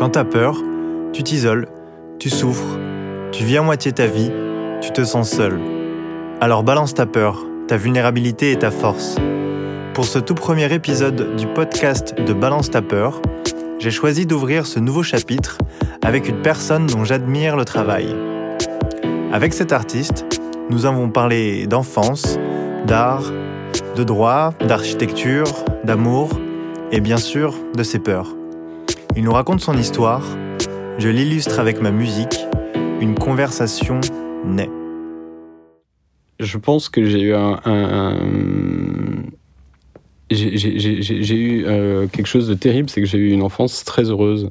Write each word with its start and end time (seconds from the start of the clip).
Quand 0.00 0.08
t'as 0.08 0.24
peur, 0.24 0.56
tu 1.12 1.22
t'isoles, 1.22 1.68
tu 2.18 2.30
souffres, 2.30 2.78
tu 3.32 3.44
vis 3.44 3.58
à 3.58 3.62
moitié 3.62 3.92
ta 3.92 4.06
vie, 4.06 4.32
tu 4.80 4.92
te 4.92 5.04
sens 5.04 5.28
seul. 5.28 5.60
Alors 6.40 6.62
balance 6.62 6.94
ta 6.94 7.04
peur, 7.04 7.44
ta 7.68 7.76
vulnérabilité 7.76 8.50
et 8.52 8.56
ta 8.56 8.70
force. 8.70 9.16
Pour 9.92 10.06
ce 10.06 10.18
tout 10.18 10.34
premier 10.34 10.72
épisode 10.72 11.36
du 11.36 11.46
podcast 11.46 12.14
de 12.18 12.32
Balance 12.32 12.70
ta 12.70 12.80
peur, 12.80 13.20
j'ai 13.78 13.90
choisi 13.90 14.24
d'ouvrir 14.24 14.64
ce 14.64 14.80
nouveau 14.80 15.02
chapitre 15.02 15.58
avec 16.02 16.30
une 16.30 16.40
personne 16.40 16.86
dont 16.86 17.04
j'admire 17.04 17.54
le 17.54 17.66
travail. 17.66 18.16
Avec 19.34 19.52
cet 19.52 19.70
artiste, 19.70 20.24
nous 20.70 20.86
avons 20.86 21.10
parlé 21.10 21.66
d'enfance, 21.66 22.38
d'art, 22.86 23.30
de 23.96 24.02
droit, 24.02 24.54
d'architecture, 24.66 25.52
d'amour 25.84 26.30
et 26.90 27.02
bien 27.02 27.18
sûr 27.18 27.54
de 27.76 27.82
ses 27.82 27.98
peurs. 27.98 28.39
Il 29.20 29.24
nous 29.24 29.32
raconte 29.34 29.60
son 29.60 29.76
histoire, 29.76 30.24
je 30.96 31.10
l'illustre 31.10 31.60
avec 31.60 31.82
ma 31.82 31.90
musique, 31.90 32.40
une 33.02 33.14
conversation 33.14 34.00
naît. 34.46 34.70
Je 36.38 36.56
pense 36.56 36.88
que 36.88 37.04
j'ai 37.04 37.20
eu 37.20 37.34
un, 37.34 37.60
j'ai 40.30 41.34
eu 41.34 41.66
euh, 41.66 42.06
quelque 42.06 42.28
chose 42.28 42.48
de 42.48 42.54
terrible, 42.54 42.88
c'est 42.88 43.02
que 43.02 43.06
j'ai 43.06 43.18
eu 43.18 43.32
une 43.32 43.42
enfance 43.42 43.84
très 43.84 44.04
heureuse. 44.04 44.48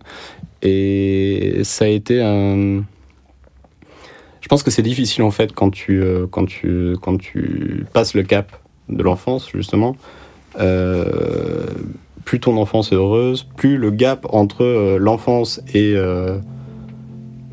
Et 0.61 1.61
ça 1.63 1.85
a 1.85 1.87
été 1.87 2.21
un. 2.21 2.83
Je 4.39 4.47
pense 4.49 4.61
que 4.61 4.69
c'est 4.69 4.83
difficile 4.83 5.23
en 5.23 5.31
fait 5.31 5.51
quand 5.51 5.71
tu, 5.71 5.99
euh, 5.99 6.27
quand, 6.29 6.45
tu, 6.45 6.93
quand 7.01 7.17
tu 7.17 7.87
passes 7.91 8.13
le 8.13 8.21
cap 8.21 8.55
de 8.87 9.01
l'enfance, 9.01 9.49
justement. 9.51 9.95
Euh, 10.59 11.65
plus 12.29 12.39
ton 12.39 12.57
enfance 12.57 12.91
est 12.91 12.95
heureuse, 12.95 13.41
plus 13.55 13.77
le 13.77 13.89
gap 13.89 14.27
entre 14.29 14.63
euh, 14.63 14.99
l'enfance 14.99 15.63
et 15.73 15.93
euh, 15.95 16.37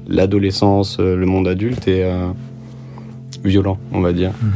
l'adolescence, 0.06 0.98
euh, 1.00 1.16
le 1.16 1.24
monde 1.24 1.48
adulte 1.48 1.88
est 1.88 2.04
violent, 3.42 3.78
on 3.94 4.02
va 4.02 4.12
dire. 4.12 4.32
Mhm. 4.42 4.50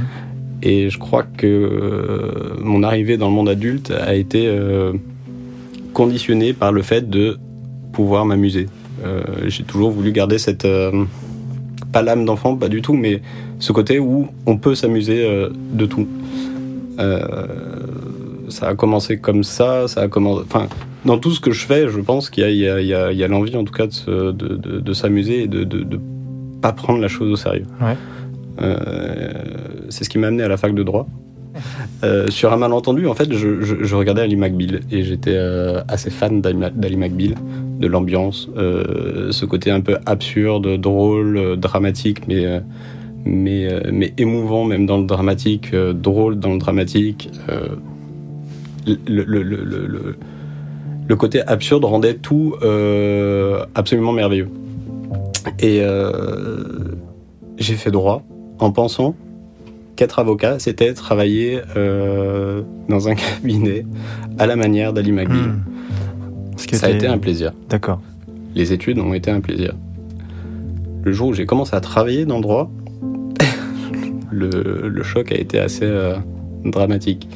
Et 0.63 0.91
je 0.91 0.99
crois 0.99 1.23
que 1.23 2.59
mon 2.61 2.83
arrivée 2.83 3.17
dans 3.17 3.29
le 3.29 3.35
monde 3.35 3.49
adulte 3.49 3.93
a 3.93 4.15
été 4.15 4.47
conditionnée 5.95 6.53
par 6.53 6.71
le 6.71 6.83
fait 6.83 7.09
de 7.09 7.39
pouvoir 7.93 8.27
m'amuser. 8.27 8.67
J'ai 9.47 9.63
toujours 9.63 9.91
voulu 9.91 10.13
garder 10.13 10.37
cette 10.37 10.69
pas 11.93 12.03
l'âme 12.03 12.27
d'enfant, 12.27 12.57
pas 12.57 12.69
du 12.69 12.83
tout, 12.83 12.93
mais 12.93 13.23
ce 13.59 13.73
côté 13.73 13.99
où 13.99 14.29
on 14.45 14.59
peut 14.59 14.75
s'amuser 14.75 15.27
de 15.73 15.87
tout 15.87 16.07
ça 18.51 18.69
a 18.69 18.75
commencé 18.75 19.19
comme 19.19 19.45
ça, 19.45 19.89
ça 19.89 20.03
a 20.03 20.09
commencé. 20.09 20.45
Enfin, 20.47 20.69
dans 21.05 21.19
tout 21.19 21.31
ce 21.31 21.41
que 21.41 21.51
je 21.51 21.65
fais, 21.65 21.89
je 21.89 22.01
pense 22.01 22.31
qu'il 22.31 22.45
y 22.51 22.67
a, 22.69 23.29
l'envie, 23.29 23.57
en 23.57 23.65
tout 23.65 23.73
cas, 23.73 23.87
de, 23.87 24.33
de, 24.33 24.93
s'amuser 24.93 25.45
et 25.45 25.47
de 25.47 25.65
ne 25.65 25.99
pas 26.61 26.73
prendre 26.73 27.01
la 27.01 27.09
chose 27.09 27.31
au 27.31 27.37
sérieux. 27.37 27.67
Euh, 28.61 29.33
c'est 29.89 30.05
ce 30.05 30.11
qui 30.11 30.19
m'a 30.19 30.29
amené 30.29 30.43
à 30.43 30.49
la 30.49 30.57
fac 30.57 30.75
de 30.75 30.83
droit. 30.83 31.07
Euh, 32.03 32.31
sur 32.31 32.53
un 32.53 32.57
malentendu, 32.57 33.07
en 33.07 33.15
fait, 33.15 33.31
je, 33.33 33.95
regardais 33.95 34.23
Ali 34.23 34.37
McBeal 34.37 34.81
et 34.91 35.03
j'étais 35.03 35.35
euh, 35.35 35.83
assez 35.89 36.09
fan 36.09 36.41
d'Ali 36.41 36.97
McBeal, 36.97 37.35
de 37.79 37.87
l'ambiance, 37.87 38.49
ce 38.57 39.45
côté 39.45 39.71
un 39.71 39.81
peu 39.81 39.99
absurde, 40.07 40.79
drôle, 40.79 41.57
dramatique, 41.59 42.27
mais, 42.29 42.63
mais, 43.25 43.69
mais 43.93 44.15
émouvant 44.17 44.65
même 44.65 44.87
dans 44.87 44.99
le 44.99 45.05
dramatique, 45.05 45.75
drôle 45.75 46.39
dans 46.39 46.53
le 46.53 46.59
dramatique 46.59 47.31
le, 49.07 49.25
le, 49.25 49.43
le, 49.43 50.17
le, 51.09 51.17
côté 51.17 51.43
absurde 51.47 51.85
rendait 51.85 52.15
tout 52.15 52.55
euh, 52.63 53.65
absolument 53.75 54.13
merveilleux. 54.13 54.49
Et 55.59 55.81
euh, 55.83 56.63
j'ai 57.59 57.75
fait 57.75 57.91
droit 57.91 58.23
en 58.59 58.71
pensant 58.71 59.15
qu'être 59.97 60.19
avocat, 60.19 60.59
c'était 60.59 60.93
travailler 60.95 61.61
euh, 61.77 62.63
dans 62.89 63.09
un 63.09 63.15
cabinet 63.17 63.85
à 64.39 64.47
la 64.47 64.57
manière 64.57 64.93
d'Ali 64.93 65.13
McBeal. 65.13 65.37
Hmm. 65.37 65.63
Ça 66.73 66.87
a 66.87 66.91
été 66.91 67.07
un 67.07 67.19
plaisir. 67.19 67.53
D'accord. 67.69 68.01
Les 68.55 68.73
études 68.73 68.99
ont 68.99 69.15
été 69.15 69.31
un 69.31 69.41
plaisir. 69.41 69.75
Le 71.03 71.13
jour 71.13 71.29
où 71.29 71.33
j'ai 71.33 71.47
commencé 71.47 71.75
à 71.75 71.81
travailler 71.81 72.27
dans 72.27 72.37
le 72.37 72.43
droit, 72.43 72.71
le, 74.31 74.89
le, 74.89 75.03
choc 75.03 75.33
a 75.33 75.37
été 75.37 75.59
assez 75.59 75.91
dramatique. 76.65 77.29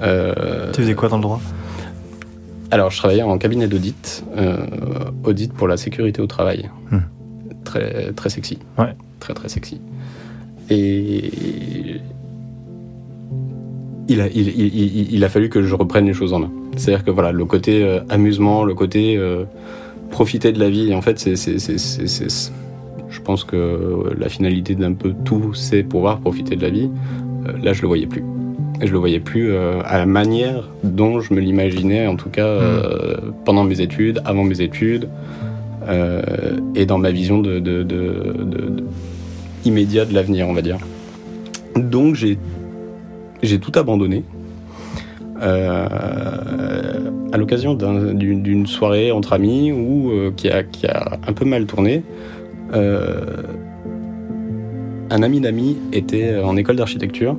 Euh, 0.00 0.70
tu 0.72 0.82
faisais 0.82 0.94
quoi 0.94 1.08
dans 1.08 1.16
le 1.16 1.22
droit? 1.22 1.40
Alors, 2.70 2.90
je 2.90 2.96
travaillais 2.96 3.22
en 3.22 3.36
cabinet 3.38 3.68
d'audit, 3.68 4.24
euh, 4.36 4.56
audit 5.24 5.52
pour 5.52 5.68
la 5.68 5.76
sécurité 5.76 6.22
au 6.22 6.26
travail. 6.26 6.70
Hmm. 6.90 7.00
Très, 7.64 8.12
très 8.12 8.30
sexy. 8.30 8.58
Ouais. 8.78 8.94
Très, 9.20 9.34
très 9.34 9.48
sexy. 9.48 9.80
Et 10.70 12.00
il 14.08 14.20
a, 14.20 14.26
il, 14.28 15.24
a, 15.24 15.28
fallu 15.28 15.48
que 15.48 15.62
je 15.62 15.74
reprenne 15.74 16.06
les 16.06 16.14
choses 16.14 16.32
en 16.32 16.40
main. 16.40 16.50
C'est-à-dire 16.76 17.04
que 17.04 17.10
voilà, 17.10 17.30
le 17.30 17.44
côté 17.44 17.84
euh, 17.84 18.00
amusement, 18.08 18.64
le 18.64 18.74
côté 18.74 19.20
profiter 20.10 20.52
de 20.52 20.58
la 20.58 20.70
vie, 20.70 20.94
en 20.94 21.02
fait, 21.02 21.18
c'est, 21.18 21.36
je 21.36 23.20
pense 23.20 23.44
que 23.44 24.14
la 24.18 24.28
finalité 24.28 24.74
d'un 24.74 24.94
peu 24.94 25.14
tout, 25.24 25.52
c'est 25.52 25.82
pouvoir 25.82 26.20
profiter 26.20 26.56
de 26.56 26.62
la 26.62 26.70
vie. 26.70 26.90
là, 27.62 27.72
je 27.74 27.82
le 27.82 27.88
voyais 27.88 28.06
plus 28.06 28.24
je 28.86 28.92
le 28.92 28.98
voyais 28.98 29.20
plus 29.20 29.52
euh, 29.52 29.80
à 29.84 29.98
la 29.98 30.06
manière 30.06 30.68
dont 30.82 31.20
je 31.20 31.32
me 31.32 31.40
l'imaginais, 31.40 32.06
en 32.06 32.16
tout 32.16 32.30
cas 32.30 32.46
euh, 32.46 33.16
hmm. 33.16 33.32
pendant 33.44 33.64
mes 33.64 33.80
études, 33.80 34.20
avant 34.24 34.44
mes 34.44 34.60
études, 34.60 35.08
euh, 35.88 36.58
et 36.74 36.84
dans 36.86 36.98
ma 36.98 37.10
vision 37.10 37.38
de, 37.38 37.58
de, 37.58 37.82
de, 37.82 38.84
immédiat 39.64 40.04
de 40.04 40.14
l'avenir, 40.14 40.48
on 40.48 40.52
va 40.52 40.62
dire. 40.62 40.78
Donc 41.76 42.16
j'ai 42.16 42.38
j'ai 43.42 43.58
tout 43.58 43.72
abandonné. 43.76 44.24
à 45.40 47.36
l'occasion 47.38 47.74
d'une 47.74 48.66
soirée 48.66 49.10
entre 49.10 49.32
amis 49.32 49.72
ou 49.72 50.12
qui, 50.36 50.48
a, 50.48 50.62
qui 50.62 50.86
a 50.86 51.18
un 51.26 51.32
peu 51.32 51.44
mal 51.44 51.66
tourné, 51.66 52.04
un 55.10 55.22
ami 55.22 55.40
d'ami 55.40 55.78
était 55.92 56.38
en 56.38 56.56
école 56.56 56.76
d'architecture 56.76 57.36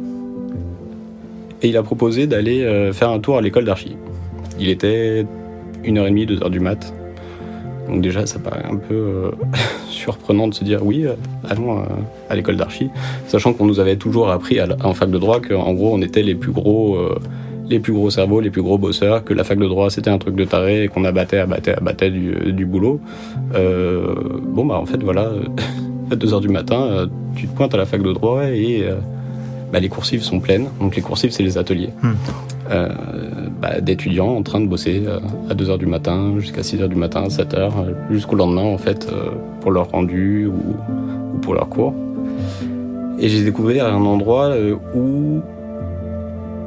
et 1.64 1.70
il 1.70 1.78
a 1.78 1.84
proposé 1.84 2.28
d'aller 2.28 2.62
euh, 2.62 2.92
faire 2.94 3.10
un 3.10 3.20
tour 3.20 3.38
à 3.38 3.42
l'école 3.42 3.64
d'archi. 3.64 3.96
Il 4.60 4.70
était 4.70 5.26
1h30, 5.86 6.40
2h 6.40 6.50
du 6.50 6.60
mat. 6.60 6.94
Donc 7.90 8.02
déjà, 8.02 8.26
ça 8.26 8.40
paraît 8.40 8.66
un 8.70 8.76
peu 8.76 8.94
euh, 8.94 9.32
surprenant 9.90 10.48
de 10.48 10.54
se 10.54 10.64
dire 10.64 10.86
oui, 10.86 11.06
euh, 11.06 11.14
allons 11.50 11.84
à 12.30 12.36
l'école 12.36 12.58
d'archi, 12.58 12.90
sachant 13.28 13.54
qu'on 13.54 13.66
nous 13.66 13.80
avait 13.80 13.96
toujours 13.96 14.30
appris 14.30 14.60
en 14.62 14.94
fac 14.94 15.10
de 15.10 15.18
droit 15.18 15.40
qu'en 15.40 15.74
gros, 15.74 15.94
on 15.94 16.02
était 16.02 16.22
les 16.22 16.36
plus 16.36 16.52
gros, 16.52 16.98
les 17.70 17.80
plus 17.80 17.94
gros 17.94 18.10
cerveaux, 18.10 18.42
les 18.42 18.50
plus 18.50 18.62
gros 18.62 18.78
bosseurs, 18.78 19.24
que 19.24 19.34
la 19.34 19.44
fac 19.44 19.58
de 19.58 19.68
droit 19.68 19.90
c'était 19.90 20.10
un 20.10 20.18
truc 20.18 20.36
de 20.36 20.46
taré 20.46 20.84
et 20.84 20.88
qu'on 20.88 21.04
abattait, 21.04 21.40
abattait, 21.40 21.76
abattait 21.76 22.12
du, 22.12 22.54
du 22.54 22.66
boulot. 22.66 23.00
bon 23.54 24.66
bah 24.66 24.76
en 24.76 24.86
fait 24.86 25.02
voilà, 25.04 25.32
à 26.12 26.16
2h 26.16 26.42
du 26.42 26.50
matin, 26.50 27.10
tu 27.36 27.48
te 27.48 27.56
pointes 27.56 27.74
à 27.74 27.78
la 27.78 27.86
fac 27.86 28.02
de 28.02 28.14
droit 28.14 28.46
et 28.46 28.86
bah, 29.74 29.80
les 29.80 29.90
coursives 29.90 30.22
sont 30.22 30.40
pleines. 30.40 30.68
Donc 30.80 30.96
les 30.96 31.02
coursives, 31.02 31.32
c'est 31.32 31.42
les 31.42 31.58
ateliers. 31.58 31.90
Hmm. 32.04 32.14
Euh, 32.72 32.90
bah, 33.60 33.82
d'étudiants 33.82 34.30
en 34.30 34.44
train 34.44 34.62
de 34.62 34.68
bosser 34.68 35.04
euh, 35.06 35.20
à 35.50 35.56
2h 35.56 35.80
du 35.80 35.88
matin 35.88 36.36
jusqu'à 36.38 36.62
6h 36.62 36.88
du 36.88 36.96
matin, 36.96 37.24
7h, 37.28 37.56
euh, 37.56 37.70
jusqu'au 38.12 38.36
lendemain 38.36 38.64
en 38.64 38.78
fait, 38.78 39.10
pour 39.62 39.72
leur 39.72 39.90
rendu 39.90 40.46
ou, 40.46 40.76
pour 41.42 41.56
leur 41.56 41.68
cours. 41.70 41.94
Et 43.20 43.30
j'ai 43.30 43.44
découvert 43.44 43.88
un 43.88 44.06
endroit 44.06 44.54
où 44.96 45.42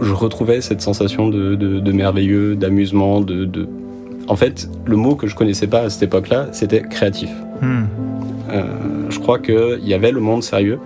je 0.00 0.12
retrouvais 0.12 0.60
cette 0.60 0.82
sensation 0.82 1.28
de, 1.28 1.92
merveilleux, 1.92 2.56
d'amusement, 2.56 3.20
de, 3.20 3.68
En 4.28 4.36
fait, 4.36 4.68
le 4.84 4.96
mot 4.96 5.14
que 5.14 5.28
je 5.28 5.36
connaissais 5.36 5.66
pas 5.66 5.82
à 5.82 5.90
cette 5.90 6.02
époque-là, 6.02 6.48
c'était 6.52 6.82
créatif. 6.82 7.30
Hmm. 7.62 7.84
je 9.08 9.18
crois 9.18 9.38
qu'il 9.38 9.84
y 9.84 9.94
avait 9.94 10.12
le 10.12 10.20
monde 10.20 10.42
sérieux, 10.42 10.78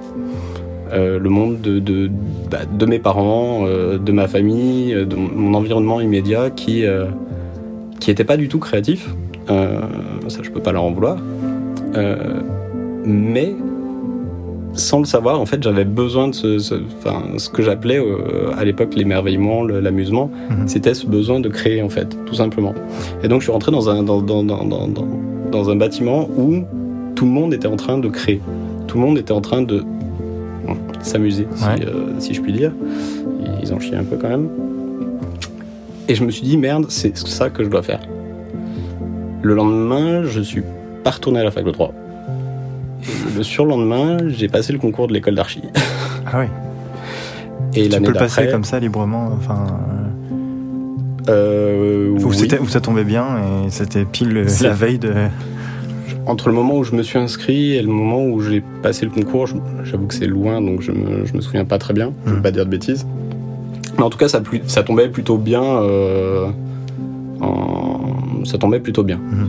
euh, 0.93 1.19
le 1.19 1.31
monde 1.31 1.61
de, 1.61 1.79
de, 1.79 2.11
bah, 2.51 2.59
de 2.71 2.87
mes 2.87 2.99
parents, 2.99 3.65
euh, 3.65 3.99
de 3.99 4.13
ma 4.13 4.27
famille, 4.27 4.93
de 4.93 5.17
mon 5.17 5.55
environnement 5.55 6.01
immédiat 6.01 6.51
qui 6.51 6.85
euh, 6.85 7.05
qui 8.01 8.11
n'était 8.11 8.25
pas 8.25 8.37
du 8.37 8.49
tout 8.49 8.59
créatif. 8.59 9.09
ça, 9.47 10.39
je 10.43 10.51
peux 10.51 10.61
pas 10.61 10.73
leur 10.73 10.85
en 10.85 10.91
vouloir. 10.91 11.19
mais 13.05 13.55
sans 14.73 15.01
le 15.01 15.05
savoir, 15.05 15.41
en 15.41 15.47
fait, 15.47 15.63
j'avais 15.63 15.85
besoin 15.85 16.29
de 16.29 16.35
ce, 16.35 16.59
ce, 16.59 16.77
ce 17.37 17.51
que 17.51 17.63
j'appelais 17.63 18.01
à 18.57 18.65
l'époque 18.65 18.95
l'émerveillement, 18.95 19.65
l'amusement. 19.65 20.31
Mhm. 20.49 20.69
C'était 20.69 20.95
ce 20.95 21.07
besoin 21.07 21.41
de 21.41 21.49
créer, 21.49 21.83
en 21.83 21.91
fait, 21.91 22.17
tout 22.25 22.35
simplement. 22.35 22.75
Et 23.23 23.29
donc, 23.29 23.41
je 23.41 23.47
suis 23.47 23.53
rentré 23.53 23.71
dans 23.73 23.91
un, 23.91 24.03
dans, 24.03 24.23
dans, 24.23 24.45
dans, 24.45 24.89
dans 25.51 25.71
un 25.71 25.77
bâtiment 25.77 26.29
où 26.39 26.65
tout 27.17 27.27
le 27.27 27.33
monde 27.33 27.53
était 27.53 27.69
en 27.69 27.77
train 27.77 27.99
de 27.99 28.09
créer. 28.09 28.41
Tout 28.87 28.97
le 28.97 29.05
monde 29.05 29.19
était 29.19 29.33
en 29.33 29.43
train 29.43 29.61
de 29.61 29.85
s'amuser, 31.03 31.47
euh, 31.63 32.13
si, 32.19 32.35
je 32.35 32.41
puis 32.41 32.53
dire. 32.53 32.73
Ils 33.63 33.73
en 33.73 33.81
chient 33.81 33.97
un 33.97 34.05
peu 34.05 34.17
quand 34.17 34.29
même. 34.29 34.49
Et 36.09 36.15
je 36.15 36.25
me 36.25 36.31
suis 36.31 36.43
dit, 36.43 36.57
merde, 36.57 36.87
c'est 36.89 37.17
ça 37.17 37.51
que 37.51 37.63
je 37.65 37.69
dois 37.69 37.83
faire. 37.83 38.01
Le 39.43 39.55
lendemain, 39.55 40.25
je 40.25 40.41
suis 40.41 40.63
pas 41.05 41.11
retourné 41.11 41.41
à 41.41 41.45
la 41.45 41.51
fac 41.51 41.65
de 41.65 41.71
droit. 41.71 41.93
Et 43.03 43.37
le 43.37 43.43
surlendemain, 43.43 44.19
j'ai 44.29 44.49
passé 44.49 44.73
le 44.73 44.79
concours 44.79 45.07
de 45.09 45.13
l'école 45.13 45.35
d'archi. 45.35 45.63
Ah 46.33 46.41
oui. 46.41 46.47
Et 47.75 47.89
tu 47.89 48.01
peux 48.01 48.07
le 48.09 48.13
passer 48.13 48.47
comme 48.49 48.63
ça 48.63 48.79
librement, 48.79 49.31
enfin. 49.37 49.65
euh, 51.29 52.11
Ou, 52.11 52.29
oui. 52.29 52.49
ça 52.69 52.81
tombait 52.81 53.05
bien 53.05 53.27
et 53.67 53.71
c'était 53.71 54.05
pile 54.05 54.45
la 54.63 54.73
veille 54.73 54.99
de. 54.99 55.13
Entre 56.27 56.49
le 56.49 56.55
moment 56.55 56.77
où 56.77 56.85
je 56.85 56.95
me 56.95 57.03
suis 57.03 57.19
inscrit 57.19 57.73
et 57.75 57.83
le 57.83 57.89
moment 57.89 58.25
où 58.25 58.41
j'ai 58.41 58.63
passé 58.83 59.05
le 59.05 59.11
concours, 59.11 59.47
j'avoue 59.85 60.07
que 60.07 60.15
c'est 60.15 60.27
loin, 60.27 60.61
donc 60.61 60.81
je 60.83 60.93
me, 60.93 61.25
je 61.25 61.35
me 61.35 61.41
souviens 61.41 61.65
pas 61.65 61.79
très 61.79 61.95
bien. 61.95 62.13
Je 62.25 62.31
Mhm. 62.31 62.37
veux 62.37 62.43
pas 62.43 62.51
dire 62.51 62.65
de 62.67 62.71
bêtises. 62.71 63.07
Mais 63.99 64.05
en 64.05 64.11
tout 64.11 64.19
cas, 64.19 64.29
ça, 64.29 64.41
tombait 64.83 65.09
plutôt 65.09 65.37
bien. 65.39 65.63
euh, 65.63 66.47
en- 67.41 68.45
ça 68.45 68.59
tombait 68.59 68.81
plutôt 68.81 69.03
bien. 69.03 69.17
Mhm. 69.19 69.49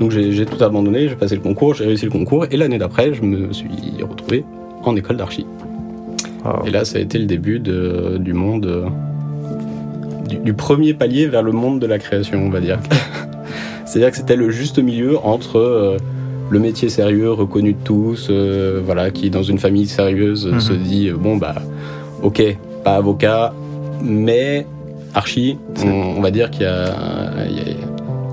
Donc 0.00 0.10
j'ai 0.10 0.46
tout 0.46 0.62
abandonné, 0.62 1.08
j'ai 1.08 1.14
passé 1.16 1.34
le 1.36 1.42
concours, 1.42 1.74
j'ai 1.74 1.84
réussi 1.84 2.04
le 2.06 2.10
concours, 2.10 2.46
et 2.50 2.56
l'année 2.56 2.78
d'après, 2.78 3.14
je 3.14 3.22
me 3.22 3.52
suis 3.52 3.68
retrouvé 4.08 4.44
en 4.84 4.96
école 4.96 5.16
d'archi. 5.16 5.46
Et 6.66 6.70
là, 6.70 6.84
ça 6.84 6.98
a 6.98 7.00
été 7.00 7.18
le 7.18 7.26
début 7.26 7.60
de- 7.60 8.16
du 8.18 8.32
monde, 8.32 8.66
euh, 8.66 8.86
du, 10.28 10.38
du 10.38 10.54
premier 10.54 10.92
palier 10.94 11.26
vers 11.26 11.42
le 11.42 11.52
monde 11.52 11.78
de 11.78 11.86
la 11.86 11.98
création, 11.98 12.42
on 12.44 12.50
va 12.50 12.60
dire. 12.60 12.78
C'est-à-dire 13.84 14.10
que 14.10 14.16
c'était 14.16 14.36
le 14.36 14.50
juste 14.50 14.78
milieu 14.80 15.18
entre 15.22 15.58
euh, 15.58 15.96
le 16.52 16.58
métier 16.58 16.88
sérieux, 16.90 17.30
reconnu 17.32 17.72
de 17.72 17.82
tous, 17.82 18.28
euh, 18.30 18.80
voilà, 18.84 19.10
qui 19.10 19.30
dans 19.30 19.42
une 19.42 19.58
famille 19.58 19.86
sérieuse 19.86 20.46
Mhm. 20.52 20.60
se 20.60 20.72
dit 20.74 21.08
euh, 21.08 21.16
bon 21.16 21.36
bah, 21.38 21.54
ok, 22.22 22.42
pas 22.84 22.96
avocat, 22.96 23.54
mais 24.02 24.66
archi, 25.14 25.58
on, 25.84 26.18
on 26.18 26.20
va 26.20 26.30
dire 26.30 26.50
qu'il 26.50 26.62
y 26.62 26.66
a, 26.66 26.88
il 27.48 27.56
y 27.56 27.60
a- 27.60 27.74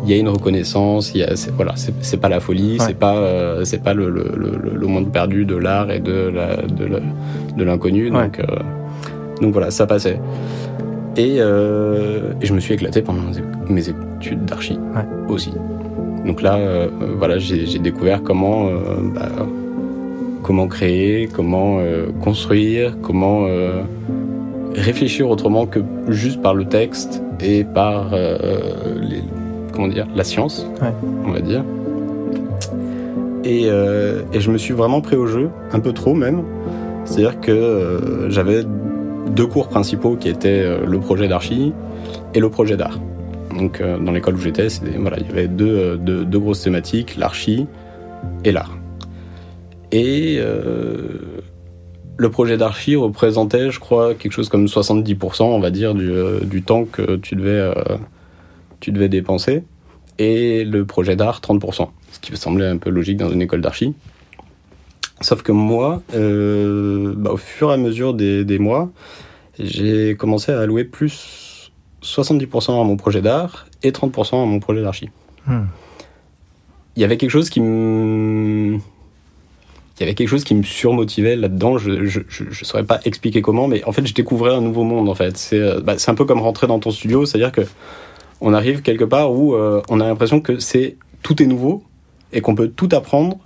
il 0.05 0.09
y 0.09 0.13
a 0.13 0.17
une 0.17 0.29
reconnaissance, 0.29 1.11
il 1.13 1.19
y 1.21 1.23
a, 1.23 1.35
c'est, 1.35 1.51
voilà, 1.53 1.73
c'est, 1.75 2.17
pas 2.19 2.29
la 2.29 2.39
folie, 2.39 2.77
Ouais. 2.79 2.85
c'est 2.87 2.97
pas, 2.97 3.15
euh, 3.17 3.63
c'est 3.65 3.83
pas 3.83 3.93
le, 3.93 4.09
le- 4.09 4.31
le- 4.35 4.77
le 4.77 4.87
monde 4.87 5.11
perdu 5.11 5.45
de 5.45 5.55
l'art 5.55 5.91
et 5.91 5.99
de, 5.99 6.31
de, 6.77 6.99
de 7.57 7.63
l'inconnu. 7.63 8.05
Ouais. 8.11 8.23
Donc, 8.23 8.39
euh, 8.39 8.45
donc 9.41 9.51
voilà, 9.53 9.69
ça 9.71 9.85
passait. 9.85 10.19
Et, 11.17 11.35
euh, 11.39 12.31
et 12.41 12.45
je 12.45 12.53
me 12.53 12.59
suis 12.59 12.73
éclaté 12.73 13.01
pendant 13.01 13.23
mes 13.69 13.83
études 13.89 14.45
d'archi 14.45 14.79
Ouais. 14.95 15.05
aussi. 15.33 15.51
Donc 16.29 16.43
là, 16.43 16.57
euh, 16.57 16.87
voilà, 17.17 17.39
j'ai, 17.39 17.79
découvert 17.79 18.21
comment, 18.21 18.67
euh, 18.67 18.73
bah, 19.15 19.29
comment 20.43 20.67
créer, 20.67 21.27
comment 21.27 21.79
euh, 21.79 22.05
construire, 22.21 22.97
comment 23.01 23.45
euh, 23.47 23.81
réfléchir 24.75 25.27
autrement 25.27 25.65
que 25.65 25.79
juste 26.07 26.39
par 26.39 26.53
le 26.53 26.65
texte 26.65 27.23
et 27.41 27.63
par 27.63 28.13
euh, 28.13 28.37
les, 29.01 29.23
comment 29.73 29.87
dire, 29.87 30.05
la 30.15 30.23
science, 30.23 30.67
Ouais. 30.83 30.93
on 31.25 31.31
va 31.31 31.39
dire. 31.39 31.63
Et, 33.43 33.63
euh, 33.65 34.21
et 34.31 34.39
je 34.39 34.51
me 34.51 34.59
suis 34.59 34.75
vraiment 34.75 35.01
pris 35.01 35.15
au 35.15 35.25
jeu, 35.25 35.49
un 35.71 35.79
peu 35.79 35.93
trop 35.93 36.13
même. 36.13 36.43
C'est-à-dire 37.05 37.39
que 37.41 37.51
euh, 37.51 38.29
j'avais 38.29 38.65
deux 39.31 39.47
cours 39.47 39.67
principaux 39.67 40.15
qui 40.15 40.29
étaient 40.29 40.61
euh, 40.63 40.85
le 40.85 40.99
projet 40.99 41.27
d'archi 41.27 41.73
et 42.35 42.39
le 42.39 42.49
projet 42.51 42.77
d'art. 42.77 42.99
Donc 43.59 43.81
euh, 43.81 43.99
dans 43.99 44.13
l'école 44.13 44.35
où 44.35 44.39
j'étais, 44.39 44.67
voilà, 44.97 45.17
il 45.19 45.27
y 45.27 45.29
avait 45.29 45.49
deux, 45.49 45.97
euh, 45.97 45.97
deux, 45.97 46.39
grosses 46.39 46.61
thématiques, 46.61 47.17
l'archi 47.17 47.67
et 48.45 48.53
l'art. 48.53 48.77
Et 49.91 50.37
euh, 50.39 51.41
le 52.15 52.29
projet 52.29 52.55
d'archi 52.55 52.95
représentait, 52.95 53.69
je 53.69 53.79
crois, 53.81 54.13
quelque 54.15 54.31
chose 54.31 54.47
comme 54.47 54.65
70%, 54.65 55.43
on 55.43 55.59
va 55.59 55.71
dire, 55.71 55.93
du, 55.93 56.61
temps 56.61 56.85
que 56.85 57.17
tu 57.17 57.35
devais, 57.35 57.73
tu 58.79 58.91
devais 58.91 59.09
dépenser. 59.09 59.63
Et 60.19 60.63
le 60.63 60.85
projet 60.85 61.15
d'art, 61.15 61.41
30%. 61.41 61.89
Ce 62.11 62.19
qui 62.19 62.31
me 62.31 62.37
semblait 62.37 62.67
un 62.67 62.77
peu 62.77 62.89
logique 62.89 63.17
dans 63.17 63.29
une 63.29 63.41
école 63.41 63.61
d'archi. 63.61 63.93
Sauf 65.21 65.41
que 65.41 65.51
moi, 65.51 66.01
bah, 66.13 67.31
au 67.31 67.37
fur 67.37 67.71
et 67.71 67.73
à 67.73 67.77
mesure 67.77 68.13
des 68.13 68.59
mois, 68.59 68.89
j'ai 69.57 70.15
commencé 70.15 70.51
à 70.51 70.59
allouer 70.59 70.83
plus 70.83 71.48
70% 72.01 72.79
à 72.79 72.83
mon 72.83 72.97
projet 72.97 73.21
d'art 73.21 73.67
et 73.83 73.91
30% 73.91 74.41
à 74.41 74.45
mon 74.45 74.59
projet 74.59 74.81
d'archi. 74.81 75.09
Hmm. 75.45 75.65
Il 76.95 77.01
y 77.01 77.05
avait 77.05 77.17
quelque 77.17 77.31
chose 77.31 77.49
qui 77.49 77.61
me... 77.61 78.79
Il 79.97 80.03
y 80.03 80.03
avait 80.03 80.15
quelque 80.15 80.29
chose 80.29 80.45
qui 80.45 80.55
me 80.55 80.63
surmotivait 80.63 81.35
là-dedans. 81.35 81.77
Je, 81.77 82.05
je, 82.05 82.21
je, 82.29 82.45
je 82.49 82.65
saurais 82.65 82.85
pas 82.85 83.01
expliquer 83.03 83.41
comment, 83.41 83.67
mais 83.67 83.83
en 83.83 83.91
fait, 83.91 84.07
je 84.07 84.13
découvrais 84.13 84.55
un 84.55 84.61
nouveau 84.61 84.83
monde. 84.83 85.09
En 85.09 85.15
fait, 85.15 85.35
c'est 85.37 85.59
euh, 85.59 85.81
bah, 85.81 85.95
un 86.07 86.15
peu 86.15 86.23
comme 86.23 86.39
rentrer 86.39 86.67
dans 86.67 86.79
ton 86.79 86.91
studio, 86.91 87.25
c'est-à-dire 87.25 87.51
que 87.51 87.63
on 88.41 88.53
arrive 88.53 88.81
quelque 88.81 89.03
part 89.03 89.33
où 89.33 89.55
euh, 89.55 89.81
on 89.89 89.99
a 89.99 90.07
l'impression 90.07 90.39
que 90.39 90.59
c'est 90.59 90.95
tout 91.21 91.41
est 91.43 91.45
nouveau 91.45 91.83
et 92.31 92.39
qu'on 92.39 92.55
peut 92.55 92.69
tout 92.69 92.89
apprendre 92.93 93.37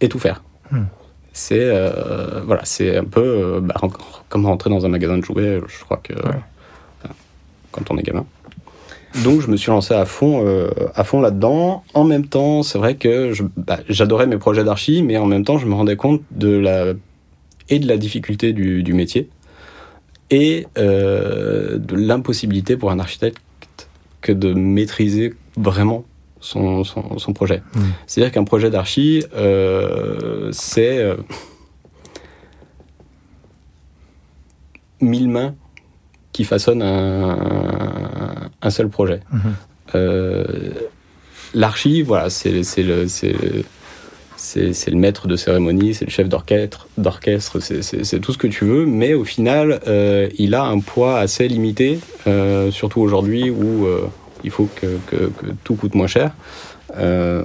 et 0.00 0.08
tout 0.08 0.20
faire. 0.20 0.42
Hmm. 0.70 0.84
C'est 1.32 1.58
euh, 1.60 2.42
voilà, 2.44 2.64
c'est 2.64 2.96
un 2.96 3.04
peu 3.04 3.20
euh, 3.20 3.60
bah, 3.60 3.74
comme 4.28 4.46
rentrer 4.46 4.70
dans 4.70 4.84
un 4.86 4.88
magasin 4.88 5.18
de 5.18 5.24
jouets. 5.24 5.60
Je 5.66 5.84
crois 5.84 5.98
que 5.98 6.14
quand 7.78 7.94
on 7.94 7.98
est 7.98 8.02
gamin. 8.02 8.26
Donc 9.24 9.40
je 9.40 9.48
me 9.48 9.56
suis 9.56 9.70
lancé 9.70 9.94
à 9.94 10.04
fond, 10.04 10.44
euh, 10.46 10.70
à 10.94 11.04
fond 11.04 11.20
là-dedans. 11.20 11.82
En 11.94 12.04
même 12.04 12.26
temps, 12.26 12.62
c'est 12.62 12.78
vrai 12.78 12.96
que 12.96 13.32
bah, 13.56 13.78
j'adorais 13.88 14.26
mes 14.26 14.36
projets 14.36 14.64
d'archi, 14.64 15.02
mais 15.02 15.16
en 15.16 15.26
même 15.26 15.44
temps, 15.44 15.58
je 15.58 15.66
me 15.66 15.74
rendais 15.74 15.96
compte 15.96 16.22
de 16.30 16.50
la 16.50 16.92
et 17.70 17.78
de 17.78 17.86
la 17.86 17.98
difficulté 17.98 18.52
du, 18.52 18.82
du 18.82 18.94
métier 18.94 19.28
et 20.30 20.66
euh, 20.78 21.78
de 21.78 21.96
l'impossibilité 21.96 22.76
pour 22.76 22.90
un 22.90 22.98
architecte 22.98 23.42
que 24.20 24.32
de 24.32 24.54
maîtriser 24.54 25.34
vraiment 25.56 26.04
son, 26.40 26.84
son, 26.84 27.18
son 27.18 27.32
projet. 27.32 27.62
Mm. 27.74 27.80
C'est-à-dire 28.06 28.32
qu'un 28.32 28.44
projet 28.44 28.70
d'archi, 28.70 29.22
euh, 29.34 30.48
c'est 30.52 31.14
mille 35.00 35.28
mains 35.28 35.54
qui 36.38 36.44
façonnent 36.44 36.82
un, 36.82 37.36
un 38.62 38.70
seul 38.70 38.88
projet. 38.88 39.18
Euh, 39.96 40.44
L'archi, 41.52 42.02
voilà, 42.02 42.30
c'est 42.30 42.52
le, 42.52 43.08
maître 44.94 45.26
de 45.26 45.34
cérémonie, 45.34 45.94
c'est 45.94 46.04
le 46.04 46.12
chef 46.12 46.28
d'orchestre, 46.28 47.58
c'est- 47.58 48.20
tout 48.20 48.32
ce 48.32 48.38
que 48.38 48.46
tu 48.46 48.64
veux, 48.66 48.86
mais 48.86 49.14
au 49.14 49.24
final, 49.24 49.80
euh, 49.88 50.28
il 50.38 50.54
a 50.54 50.62
un 50.62 50.78
poids 50.78 51.18
assez 51.18 51.48
limité, 51.48 51.98
euh, 52.28 52.70
surtout 52.70 53.00
aujourd'hui 53.00 53.50
où 53.50 53.88
il 54.44 54.50
faut 54.52 54.68
que, 54.76 54.86
que, 55.08 55.16
que 55.16 55.46
tout 55.64 55.74
coûte 55.74 55.96
moins 55.96 56.06
cher. 56.06 56.30
Euh, 56.98 57.42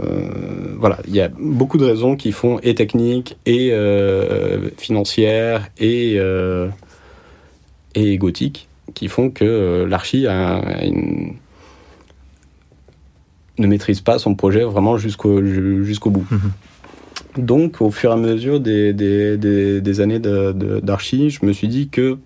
voilà, 0.78 1.00
il 1.08 1.16
y 1.16 1.22
a 1.22 1.30
beaucoup 1.36 1.80
de 1.80 1.86
raisons 1.86 2.16
qui 2.16 2.32
font 2.32 2.60
et 2.62 2.76
techniques 2.76 3.38
et 3.48 3.70
euh, 3.72 4.70
financières 4.78 5.68
et 5.80 6.20
et, 6.20 6.70
et 7.96 8.18
gothiques 8.18 8.68
qui 8.94 9.08
font 9.08 9.30
que 9.30 9.46
euh, 9.46 9.88
l'archi 9.88 10.28
a, 10.28 10.56
a 10.58 10.84
une 10.86 11.34
ne 13.60 13.68
maîtrise 13.68 14.02
pas 14.02 14.18
son 14.18 14.34
projet 14.36 14.64
vraiment 14.64 14.98
jusqu'au 14.98 15.44
jusqu'au 15.44 16.10
bout. 16.10 16.26
Mhm. 16.32 16.52
Donc, 17.46 17.82
au 17.82 17.92
fur 17.92 18.10
et 18.12 18.14
à 18.14 18.18
mesure 18.18 18.60
des, 18.60 18.94
des, 18.94 19.38
des, 19.38 19.82
des 19.82 20.02
années 20.02 20.20
de- 20.20 20.52
de- 20.54 20.80
d'archi, 20.80 21.30
je 21.30 21.46
me 21.46 21.52
suis 21.54 21.68
dit 21.68 21.88
que 21.90 22.18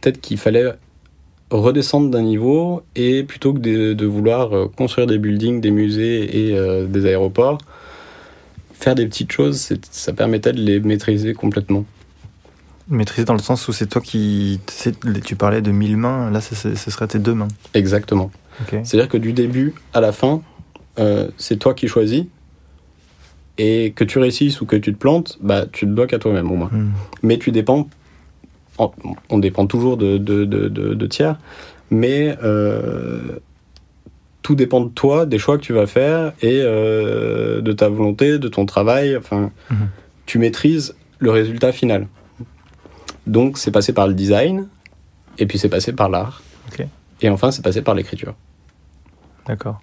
peut-être 0.00 0.20
qu'il 0.20 0.38
fallait 0.38 0.72
redescendre 1.50 2.10
d'un 2.10 2.22
niveau 2.22 2.82
et 2.96 3.24
plutôt 3.24 3.52
que 3.52 3.58
de, 3.58 3.92
de 3.92 4.06
vouloir 4.06 4.52
euh, 4.54 4.68
construire 4.68 5.06
des 5.06 5.18
buildings, 5.18 5.60
des 5.60 5.70
musées 5.70 6.48
et 6.48 6.54
euh, 6.56 6.86
des 6.86 7.06
aéroports, 7.06 7.58
faire 8.72 8.94
des 8.94 9.06
petites 9.06 9.32
choses, 9.32 9.68
ça 9.90 10.12
permettait 10.12 10.52
de 10.52 10.60
les 10.60 10.80
maîtriser 10.80 11.34
complètement. 11.34 11.84
Maîtriser 12.90 13.24
dans 13.24 13.34
le 13.34 13.38
sens 13.40 13.68
où 13.68 13.72
c'est 13.72 13.86
toi 13.86 14.02
qui. 14.02 14.60
Tu 15.24 15.36
parlais 15.36 15.62
de 15.62 15.70
mille 15.70 15.96
mains, 15.96 16.30
là 16.30 16.40
ce, 16.40 16.54
serait 16.74 17.06
tes 17.06 17.18
deux 17.20 17.34
mains. 17.34 17.48
Exactement. 17.74 18.30
C'est-à-dire 18.68 19.08
que 19.08 19.16
du 19.16 19.32
début 19.32 19.74
à 19.94 20.00
la 20.00 20.12
fin, 20.12 20.42
euh, 20.98 21.28
c'est 21.38 21.56
toi 21.56 21.72
qui 21.72 21.86
choisis. 21.88 22.24
Et 23.58 23.92
que 23.94 24.04
tu 24.04 24.18
réussisses 24.18 24.60
ou 24.60 24.66
que 24.66 24.76
tu 24.76 24.92
te 24.92 24.98
plantes, 24.98 25.38
bah, 25.40 25.66
tu 25.70 25.84
te 25.86 25.90
dois 25.90 26.06
qu'à 26.06 26.18
toi-même 26.18 26.50
au 26.50 26.56
moins. 26.56 26.70
Hmm. 26.72 26.90
Mais 27.22 27.38
tu 27.38 27.52
dépends. 27.52 27.88
en- 28.78 28.92
On 29.28 29.38
dépend 29.38 29.66
toujours 29.66 29.96
de, 29.96 30.16
de, 30.18 30.44
de, 30.44 31.06
tiers, 31.06 31.38
mais 31.90 32.36
euh, 32.42 33.38
tout 34.42 34.54
dépend 34.54 34.80
de 34.80 34.88
toi, 34.88 35.26
des 35.26 35.38
choix 35.38 35.58
que 35.58 35.62
tu 35.62 35.72
vas 35.74 35.86
faire 35.86 36.32
et 36.42 36.60
euh, 36.64 37.60
de 37.60 37.72
ta 37.72 37.88
volonté, 37.88 38.38
de 38.38 38.48
ton 38.48 38.64
travail. 38.66 39.16
Enfin, 39.16 39.50
Mhm. 39.70 39.88
tu 40.26 40.38
maîtrises 40.38 40.94
le 41.18 41.30
résultat 41.30 41.72
final. 41.72 42.08
Donc, 43.26 43.58
c'est 43.58 43.70
passé 43.70 43.92
par 43.92 44.06
le 44.08 44.14
design, 44.14 44.68
et 45.38 45.46
puis 45.46 45.58
c'est 45.58 45.68
passé 45.68 45.92
par 45.92 46.08
l'art. 46.08 46.42
Et 47.22 47.28
enfin, 47.28 47.50
c'est 47.50 47.62
passé 47.62 47.82
par 47.82 47.94
l'écriture. 47.94 48.34
D'accord. 49.46 49.80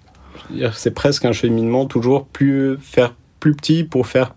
C'est 0.72 0.90
presque 0.92 1.24
un 1.24 1.32
cheminement 1.32 1.86
toujours 1.86 2.26
plus 2.26 2.76
faire 2.80 3.14
plus 3.38 3.54
petit 3.54 3.84
pour 3.84 4.06
faire 4.08 4.34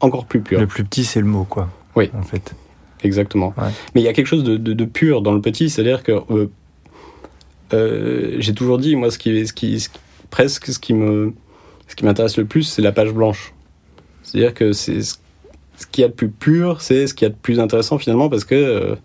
encore 0.00 0.26
plus 0.26 0.40
pur. 0.42 0.60
Le 0.60 0.66
plus 0.66 0.84
petit, 0.84 1.04
c'est 1.04 1.20
le 1.20 1.26
mot, 1.26 1.44
quoi. 1.44 1.70
Oui. 1.96 2.10
En 2.14 2.22
fait. 2.22 2.54
Exactement. 3.02 3.54
Ouais. 3.56 3.68
Mais 3.94 4.00
il 4.02 4.04
y 4.04 4.08
a 4.08 4.12
quelque 4.12 4.26
chose 4.26 4.44
de, 4.44 4.56
de- 4.56 4.72
de 4.74 4.84
pur 4.84 5.22
dans 5.22 5.32
le 5.32 5.40
petit, 5.40 5.70
c'est-à-dire 5.70 6.02
que 6.02 6.12
euh, 6.30 6.50
euh, 7.72 8.36
j'ai 8.38 8.52
toujours 8.54 8.78
dit, 8.78 8.94
moi, 8.96 9.10
ce 9.10 9.18
qui, 9.18 9.46
ce 9.46 9.52
qui, 9.52 9.80
ce 9.80 9.88
qui- 9.88 9.98
presque 10.30 10.66
ce 10.66 10.78
qui 10.78 10.92
me, 10.94 11.32
ce 11.88 11.96
qui 11.96 12.04
m'intéresse 12.04 12.36
le 12.36 12.44
plus, 12.44 12.64
c'est 12.64 12.82
la 12.82 12.92
page 12.92 13.12
blanche. 13.12 13.54
C'est-à-dire 14.22 14.52
que 14.54 14.72
c'est 14.72 15.02
ce 15.02 15.14
qu'il 15.86 16.02
y 16.02 16.04
a 16.04 16.08
de 16.08 16.12
plus 16.12 16.28
pur, 16.28 16.80
c'est 16.80 17.06
ce 17.06 17.14
qu'il 17.14 17.26
y 17.26 17.30
a 17.30 17.34
de 17.34 17.38
plus 17.40 17.60
intéressant 17.60 17.98
finalement, 17.98 18.28
parce 18.28 18.44
que 18.44 18.54
euh, 18.54 18.96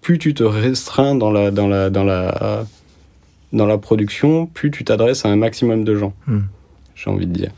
plus 0.00 0.18
tu 0.18 0.34
te 0.34 0.42
restreins 0.42 1.14
dans 1.14 1.30
la, 1.30 1.50
dans 1.50 1.68
la, 1.68 1.90
dans 1.90 2.04
la, 2.04 2.64
dans 3.52 3.66
la 3.66 3.78
production, 3.78 4.46
plus 4.46 4.70
tu 4.70 4.84
t'adresses 4.84 5.24
à 5.24 5.28
un 5.28 5.36
maximum 5.36 5.84
de 5.84 5.94
gens. 5.94 6.12
Hmm. 6.26 6.40
J'ai 6.94 7.10
envie 7.10 7.26
de 7.26 7.32
dire. 7.32 7.50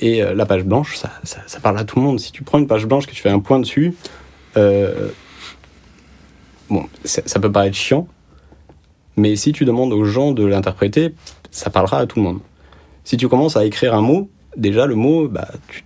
Et 0.00 0.22
euh, 0.22 0.34
la 0.34 0.46
page 0.46 0.64
blanche, 0.64 0.96
ça, 0.96 1.10
ça, 1.22 1.40
ça 1.46 1.60
parle 1.60 1.78
à 1.78 1.84
tout 1.84 1.98
le 1.98 2.04
monde. 2.04 2.20
Si 2.20 2.32
tu 2.32 2.42
prends 2.42 2.58
une 2.58 2.66
page 2.66 2.86
blanche, 2.86 3.06
que 3.06 3.12
tu 3.12 3.22
fais 3.22 3.30
un 3.30 3.40
point 3.40 3.60
dessus, 3.60 3.94
euh, 4.56 5.08
bon, 6.68 6.86
ça, 7.04 7.22
ça 7.26 7.38
peut 7.40 7.52
paraître 7.52 7.76
chiant, 7.76 8.08
mais 9.16 9.36
si 9.36 9.52
tu 9.52 9.64
demandes 9.64 9.92
aux 9.92 10.04
gens 10.04 10.32
de 10.32 10.44
l'interpréter, 10.44 11.14
ça 11.50 11.70
parlera 11.70 11.98
à 11.98 12.06
tout 12.06 12.18
le 12.18 12.24
monde. 12.24 12.40
Si 13.04 13.16
tu 13.16 13.28
commences 13.28 13.56
à 13.56 13.64
écrire 13.64 13.94
un 13.94 14.00
mot, 14.00 14.28
déjà 14.56 14.86
le 14.86 14.94
mot, 14.94 15.28
bah, 15.28 15.48
tu, 15.68 15.84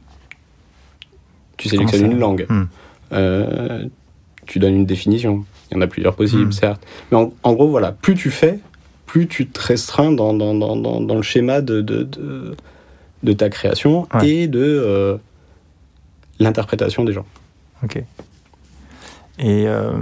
tu 1.58 1.68
sélectionnes 1.68 2.12
une 2.12 2.18
langue. 2.18 2.46
Hmm. 2.48 2.64
Euh, 3.12 3.84
tu 4.46 4.58
donnes 4.58 4.74
une 4.76 4.86
définition. 4.86 5.44
Il 5.70 5.74
y 5.74 5.78
en 5.78 5.82
a 5.82 5.86
plusieurs 5.86 6.14
possibles, 6.16 6.46
Hmm. 6.46 6.52
certes. 6.52 6.82
Mais 7.12 7.18
en, 7.18 7.32
en 7.42 7.52
gros, 7.52 7.68
voilà, 7.68 7.92
plus 7.92 8.14
tu 8.14 8.30
fais, 8.30 8.58
plus 9.04 9.26
tu 9.28 9.46
te 9.46 9.60
restreins 9.60 10.12
dans, 10.12 10.32
dans, 10.32 10.54
dans, 10.54 10.76
dans, 10.76 11.00
dans 11.02 11.14
le 11.14 11.22
schéma 11.22 11.60
de, 11.60 11.80
de, 11.82 12.02
de, 12.04 12.56
de 13.22 13.32
ta 13.34 13.50
création 13.50 14.08
Ouais. 14.14 14.28
et 14.28 14.48
de 14.48 14.60
euh, 14.62 15.16
l'interprétation 16.38 17.04
des 17.04 17.12
gens. 17.12 17.26
Ok. 17.84 17.96
Et 19.40 19.66
euh, 19.68 19.92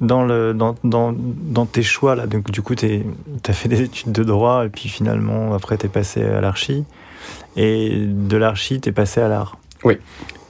dans, 0.00 0.24
le, 0.24 0.52
dans, 0.54 0.76
dans, 0.84 1.14
dans 1.16 1.66
tes 1.66 1.82
choix, 1.82 2.14
là, 2.14 2.26
donc, 2.26 2.50
du 2.50 2.62
coup, 2.62 2.74
tu 2.74 3.02
as 3.48 3.52
fait 3.52 3.68
des 3.68 3.80
études 3.82 4.12
de 4.12 4.22
droit 4.24 4.64
et 4.66 4.68
puis 4.68 4.88
finalement, 4.88 5.54
après, 5.54 5.76
tu 5.78 5.86
es 5.86 5.88
passé 5.88 6.22
à 6.22 6.40
l'archi. 6.40 6.84
Et 7.56 8.04
de 8.06 8.36
l'archi, 8.36 8.80
tu 8.80 8.88
es 8.88 8.92
passé 8.92 9.20
à 9.20 9.28
l'art. 9.28 9.56
Oui. 9.84 9.98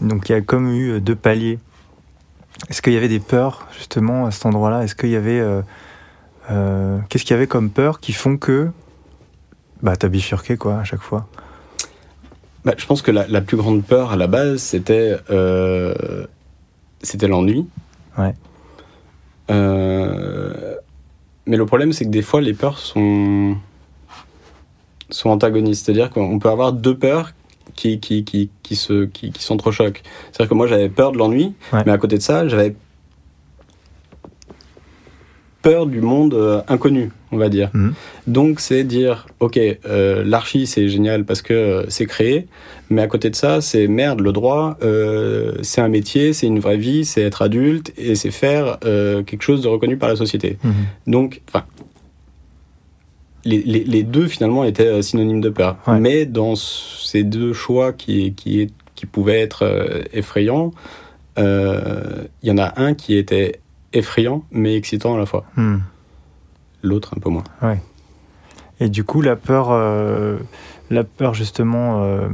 Donc, 0.00 0.28
il 0.28 0.32
y 0.32 0.34
a 0.34 0.40
comme 0.40 0.70
eu 0.72 1.00
deux 1.00 1.16
paliers. 1.16 1.58
Est-ce 2.68 2.80
qu'il 2.82 2.92
y 2.92 2.96
avait 2.96 3.08
des 3.08 3.20
peurs, 3.20 3.66
justement, 3.76 4.26
à 4.26 4.30
cet 4.30 4.46
endroit-là? 4.46 4.84
Est-ce 4.84 4.94
qu'il 4.94 5.10
y 5.10 5.16
avait. 5.16 5.40
euh, 5.40 5.62
euh, 6.50 6.98
Qu'est-ce 7.08 7.24
qu'il 7.24 7.34
y 7.34 7.36
avait 7.36 7.46
comme 7.46 7.70
peurs 7.70 8.00
qui 8.00 8.12
font 8.12 8.36
que. 8.36 8.70
Bah, 9.82 9.96
t'as 9.96 10.08
bifurqué, 10.08 10.56
quoi, 10.56 10.78
à 10.78 10.84
chaque 10.84 11.02
fois? 11.02 11.26
Bah, 12.64 12.74
je 12.78 12.86
pense 12.86 13.02
que 13.02 13.10
la, 13.10 13.26
la 13.26 13.40
plus 13.42 13.56
grande 13.58 13.84
peur 13.84 14.12
à 14.12 14.16
la 14.16 14.26
base, 14.26 14.62
c'était 14.62 15.16
euh, 15.30 16.26
c'était 17.02 17.28
l'ennui. 17.28 17.68
Ouais. 18.16 18.34
Euh, 19.50 20.76
mais 21.46 21.58
le 21.58 21.66
problème, 21.66 21.92
c'est 21.92 22.06
que 22.06 22.10
des 22.10 22.22
fois, 22.22 22.40
les 22.40 22.54
peurs 22.54 22.78
sont 22.78 23.56
sont 25.10 25.28
antagonistes. 25.28 25.84
C'est-à-dire 25.84 26.08
qu'on 26.08 26.38
peut 26.38 26.48
avoir 26.48 26.72
deux 26.72 26.96
peurs 26.96 27.32
qui 27.74 28.00
qui 28.00 28.24
qui 28.24 28.50
qui 28.62 28.76
se 28.76 29.04
qui, 29.06 29.30
qui 29.32 29.42
s'entrechoquent. 29.42 30.02
C'est-à-dire 30.32 30.48
que 30.50 30.54
moi, 30.54 30.66
j'avais 30.66 30.88
peur 30.88 31.12
de 31.12 31.18
l'ennui, 31.18 31.54
Ouais. 31.72 31.82
mais 31.86 31.92
à 31.92 31.98
côté 31.98 32.16
de 32.16 32.22
ça, 32.22 32.46
j'avais 32.48 32.74
peur 35.62 35.86
du 35.86 36.02
monde 36.02 36.34
euh, 36.34 36.60
inconnu, 36.68 37.10
on 37.32 37.38
va 37.38 37.48
dire. 37.48 37.70
Mhm. 37.72 37.94
Donc 38.26 38.60
c'est 38.60 38.84
dire, 38.84 39.26
ok, 39.40 39.58
euh, 39.58 40.22
l'archi 40.26 40.66
c'est 40.66 40.88
génial 40.88 41.24
parce 41.24 41.40
que 41.40 41.54
euh, 41.54 41.84
c'est 41.88 42.04
créé, 42.04 42.46
mais 42.90 43.00
à 43.00 43.06
côté 43.06 43.30
de 43.30 43.34
ça, 43.34 43.62
c'est 43.62 43.86
merde, 43.88 44.20
le 44.20 44.32
droit, 44.32 44.76
euh, 44.82 45.54
c'est 45.62 45.80
un 45.80 45.88
métier, 45.88 46.34
c'est 46.34 46.46
une 46.46 46.58
vraie 46.60 46.76
vie, 46.76 47.06
c'est 47.06 47.22
être 47.22 47.40
adulte 47.40 47.94
et 47.96 48.14
c'est 48.14 48.30
faire 48.30 48.78
quelque 48.80 49.42
chose 49.42 49.62
de 49.62 49.68
reconnu 49.68 49.96
par 49.96 50.10
la 50.10 50.16
société. 50.16 50.58
Mhm. 50.62 50.72
Donc, 51.06 51.40
enfin, 51.48 51.64
les, 53.44 53.62
les, 53.62 53.84
les 53.84 54.02
deux 54.02 54.26
finalement 54.26 54.64
étaient 54.64 54.86
euh, 54.86 55.02
synonymes 55.02 55.40
de 55.40 55.50
peur. 55.50 55.76
Ouais. 55.86 56.00
Mais 56.00 56.26
dans 56.26 56.56
ces 56.56 57.24
deux 57.24 57.52
choix 57.52 57.92
qui, 57.92 58.34
qui, 58.34 58.72
qui 58.94 59.06
pouvaient 59.06 59.40
être 59.40 59.64
euh, 59.64 60.02
effrayants, 60.12 60.72
euh, 61.38 62.24
il 62.42 62.48
y 62.48 62.52
en 62.52 62.58
a 62.58 62.80
un 62.80 62.94
qui 62.94 63.16
était 63.16 63.60
effrayant 63.92 64.44
mais 64.50 64.76
excitant 64.76 65.14
à 65.14 65.18
la 65.18 65.26
fois. 65.26 65.44
Hmm. 65.56 65.78
L'autre 66.82 67.14
un 67.16 67.20
peu 67.20 67.30
moins. 67.30 67.44
Et 68.80 68.88
du 68.88 69.04
coup, 69.04 69.22
la 69.22 69.36
peur, 69.36 69.68
euh, 69.70 70.36
la 70.90 71.04
peur 71.04 71.32
justement 71.32 72.02
euh, 72.04 72.28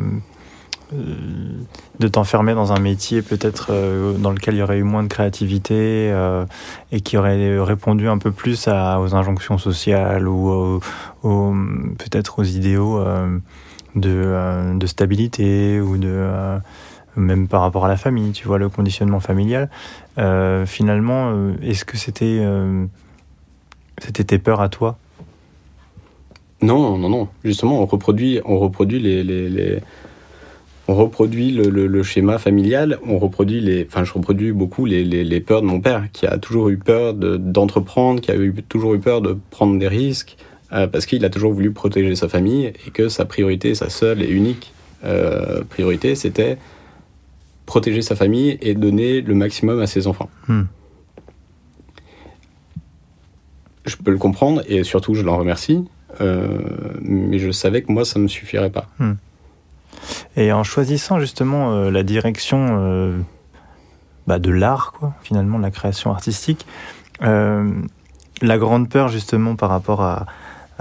de 0.93 2.09
t'enfermer 2.09 2.55
dans 2.55 2.73
un 2.73 2.81
métier 2.81 3.23
peut-être 3.23 3.69
euh, 3.71 4.13
dans 4.15 4.31
lequel 4.31 4.55
il 4.55 4.59
y 4.59 4.63
aurait 4.63 4.79
eu 4.79 4.83
moins 4.83 5.03
de 5.03 5.09
créativité 5.09 6.11
euh, 6.13 6.45
et 6.93 7.01
qui 7.01 7.17
aurait 7.17 7.61
répondu 7.61 8.09
un 8.09 8.19
peu 8.19 8.33
plus 8.33 8.67
à, 8.69 9.01
aux 9.01 9.15
injonctions 9.15 9.59
sociales 9.59 10.27
ou 10.27 10.81
aux- 11.23 11.55
peut-être 11.99 12.39
aux 12.41 12.45
idéaux 12.45 12.99
euh, 12.99 13.39
de, 13.95 14.11
euh, 14.11 14.87
stabilité 14.87 15.81
ou 15.81 15.97
de 15.97 16.09
euh, 16.11 16.59
même 17.17 17.49
par 17.49 17.61
rapport 17.63 17.85
à 17.85 17.89
la 17.89 17.97
famille, 17.97 18.33
tu 18.33 18.47
vois, 18.47 18.59
le 18.59 18.69
conditionnement 18.69 19.21
familial. 19.21 19.69
Euh, 20.19 20.65
finalement, 20.67 21.31
euh, 21.33 21.53
est-ce 21.63 21.85
que 21.85 21.97
c'était 21.97 22.39
euh, 22.41 22.87
c'était 23.99 24.25
tes 24.25 24.39
peurs 24.39 24.61
à 24.61 24.69
toi? 24.69 24.97
Non, 26.63 26.99
non, 26.99 27.09
non. 27.09 27.29
Justement, 27.45 27.81
on 27.83 27.87
reproduit, 27.87 28.41
on 28.45 28.59
reproduit 28.59 29.01
les, 29.01 29.23
les, 29.25 29.49
les- 29.49 29.81
on 30.91 30.95
reproduit 30.95 31.53
le, 31.53 31.65
le- 31.71 31.87
le 31.87 32.03
schéma 32.03 32.39
familial. 32.39 32.99
On 33.07 33.19
reproduit 33.19 33.61
les, 33.61 33.87
enfin, 33.89 34.03
je 34.05 34.13
reproduis 34.13 34.51
beaucoup 34.53 34.87
les, 34.87 35.05
les, 35.05 35.23
les 35.25 35.41
peurs 35.41 35.63
de 35.63 35.67
mon 35.67 35.81
père, 35.81 36.11
qui 36.13 36.27
a 36.27 36.37
toujours 36.39 36.69
eu 36.69 36.79
peur 36.79 37.15
de- 37.15 37.37
d'entreprendre, 37.37 38.21
qui 38.21 38.31
a 38.33 38.37
eu, 38.37 38.53
toujours 38.69 38.95
eu 38.95 38.99
peur 38.99 39.21
de 39.21 39.37
prendre 39.51 39.79
des 39.79 39.89
risques, 39.89 40.37
euh, 40.73 40.87
parce 40.89 41.07
qu'il 41.07 41.25
a 41.25 41.31
toujours 41.31 41.53
voulu 41.53 41.71
protéger 41.73 42.15
sa 42.17 42.29
famille 42.29 42.67
et 42.87 42.91
que 42.93 43.09
sa 43.09 43.25
priorité, 43.25 43.75
sa 43.75 43.89
seule 43.89 44.21
et 44.23 44.29
unique 44.29 44.73
euh, 45.05 45.63
priorité, 45.69 46.15
c'était 46.17 46.59
protéger 47.67 48.03
sa 48.03 48.17
famille 48.17 48.59
et 48.61 48.75
donner 48.75 49.21
le 49.21 49.35
maximum 49.35 49.79
à 49.81 49.87
ses 49.87 50.07
enfants. 50.09 50.29
Hmm. 50.49 50.63
Je 53.87 53.97
peux 53.97 54.11
le 54.11 54.19
comprendre 54.19 54.63
et 54.69 54.83
surtout 54.85 55.15
je 55.15 55.23
l'en 55.23 55.37
remercie, 55.39 55.85
euh, 56.21 56.59
mais 57.01 57.39
je 57.39 57.51
savais 57.51 57.83
que 57.83 57.93
moi 57.93 58.05
ça 58.05 58.19
me 58.19 58.29
suffirait 58.29 58.71
pas. 58.71 58.89
Et 60.37 60.53
en 60.53 60.65
choisissant 60.65 61.19
justement 61.19 61.73
euh, 61.73 61.91
la 61.91 62.03
direction 62.03 62.79
euh, 62.81 63.19
bah, 64.27 64.39
de 64.39 64.51
l'art, 64.51 64.95
finalement, 65.23 65.59
de 65.59 65.63
la 65.63 65.71
création 65.71 66.11
artistique, 66.11 66.67
euh, 67.23 67.71
la 68.43 68.59
grande 68.59 68.89
peur 68.89 69.09
justement 69.09 69.57
par 69.57 69.71
rapport 69.71 70.03
à, 70.03 70.27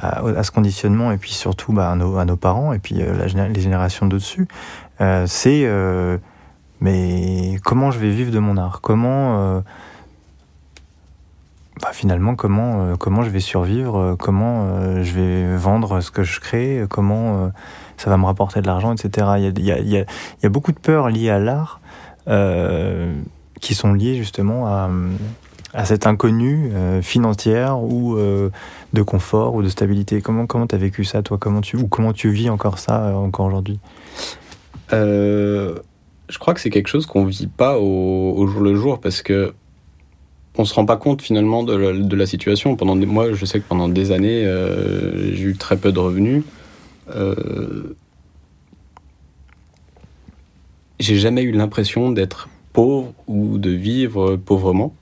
ce 0.01 0.51
conditionnement 0.51 1.12
et 1.12 1.18
puis 1.18 1.32
surtout 1.32 1.74
bah, 1.74 1.92
à, 1.92 1.96
nos, 1.96 2.38
parents 2.38 2.72
et 2.72 2.80
puis 2.80 2.96
les 2.96 3.62
générations 3.62 4.06
d'au-dessus, 4.06 4.48
c'est 5.25 5.68
mais 6.80 7.60
comment 7.66 7.92
je 7.92 8.00
vais 8.00 8.10
vivre 8.10 8.32
de 8.32 8.39
mon 8.39 8.56
art? 8.56 8.80
Comment 8.80 9.62
bah, 11.81 11.89
finalement 11.93 12.36
comment 12.36 12.81
euh, 12.81 12.95
comment 12.95 13.21
je 13.21 13.29
vais 13.29 13.39
survivre 13.39 13.98
euh, 13.98 14.15
Comment 14.17 14.65
euh, 14.65 15.03
je 15.03 15.13
vais 15.13 15.55
vendre 15.55 16.01
ce 16.01 16.12
que 16.12 16.24
je 16.24 16.39
crée 16.39 16.83
Comment 16.89 17.51
ça 17.98 18.09
va 18.09 18.17
me 18.17 18.25
rapporter 18.25 18.62
de 18.62 18.67
l'argent, 18.67 18.93
etc. 18.93 19.27
Il 19.38 19.63
y 19.63 19.98
a, 20.45 20.50
beaucoup 20.50 20.71
de 20.71 20.79
peurs 20.79 21.09
liées 21.09 21.29
à 21.29 21.39
l'art 21.39 21.79
qui 23.59 23.75
sont 23.75 23.93
liées 23.93 24.15
justement 24.15 24.67
à, 24.67 24.89
à 25.74 25.86
cet 25.86 26.07
inconnu 26.07 26.71
euh, 26.74 27.01
financière 27.01 27.81
ou 27.81 28.17
de 28.17 29.01
confort 29.01 29.55
ou 29.55 29.63
de 29.63 29.69
stabilité. 29.69 30.21
Comment 30.21 30.48
comment 30.48 30.67
t'as 30.67 30.77
vécu 30.77 31.03
ça 31.03 31.21
toi? 31.21 31.38
Comment 31.38 31.62
tu 31.62 31.77
ou 31.77 31.88
comment 31.88 32.13
tu 32.13 32.29
vis 32.29 32.50
encore 32.50 32.79
ça 32.79 33.15
encore 33.15 33.45
aujourd'hui? 33.45 33.79
Je 34.91 36.38
crois 36.38 36.53
que 36.53 36.59
c'est 36.59 36.69
quelque 36.69 36.88
chose 36.88 37.05
qu'on 37.05 37.25
vit 37.25 37.48
pas 37.48 37.79
au 37.79 38.45
jour 38.48 38.62
le 38.62 38.75
jour 38.75 39.00
parce 39.00 39.21
que 39.21 39.53
on 40.60 40.66
se 40.66 40.74
rend 40.74 40.86
pas 40.86 40.98
compte 40.98 41.22
finalement 41.22 41.63
de 41.63 42.16
la, 42.16 42.25
situation. 42.25 42.75
Pendant 42.75 42.98
moi, 42.98 43.32
je 43.32 43.46
sais 43.46 43.62
que 43.62 43.66
pendant 43.66 43.88
des 43.88 44.12
années, 44.12 44.46
euh, 44.46 45.34
j'ai 45.34 45.44
eu 45.44 45.56
très 45.56 45.78
peu 45.78 45.94
de 45.94 46.00
revenus. 46.00 46.44
Euh, 47.16 47.96
j'ai 51.00 51.16
jamais 51.16 51.44
eu 51.44 51.54
l'impression 51.54 52.12
d'être 52.12 52.50
pauvre 52.74 53.13
ou 53.28 53.58
de 53.58 53.70
vivre 53.70 54.36
pauvrement. 54.36 54.94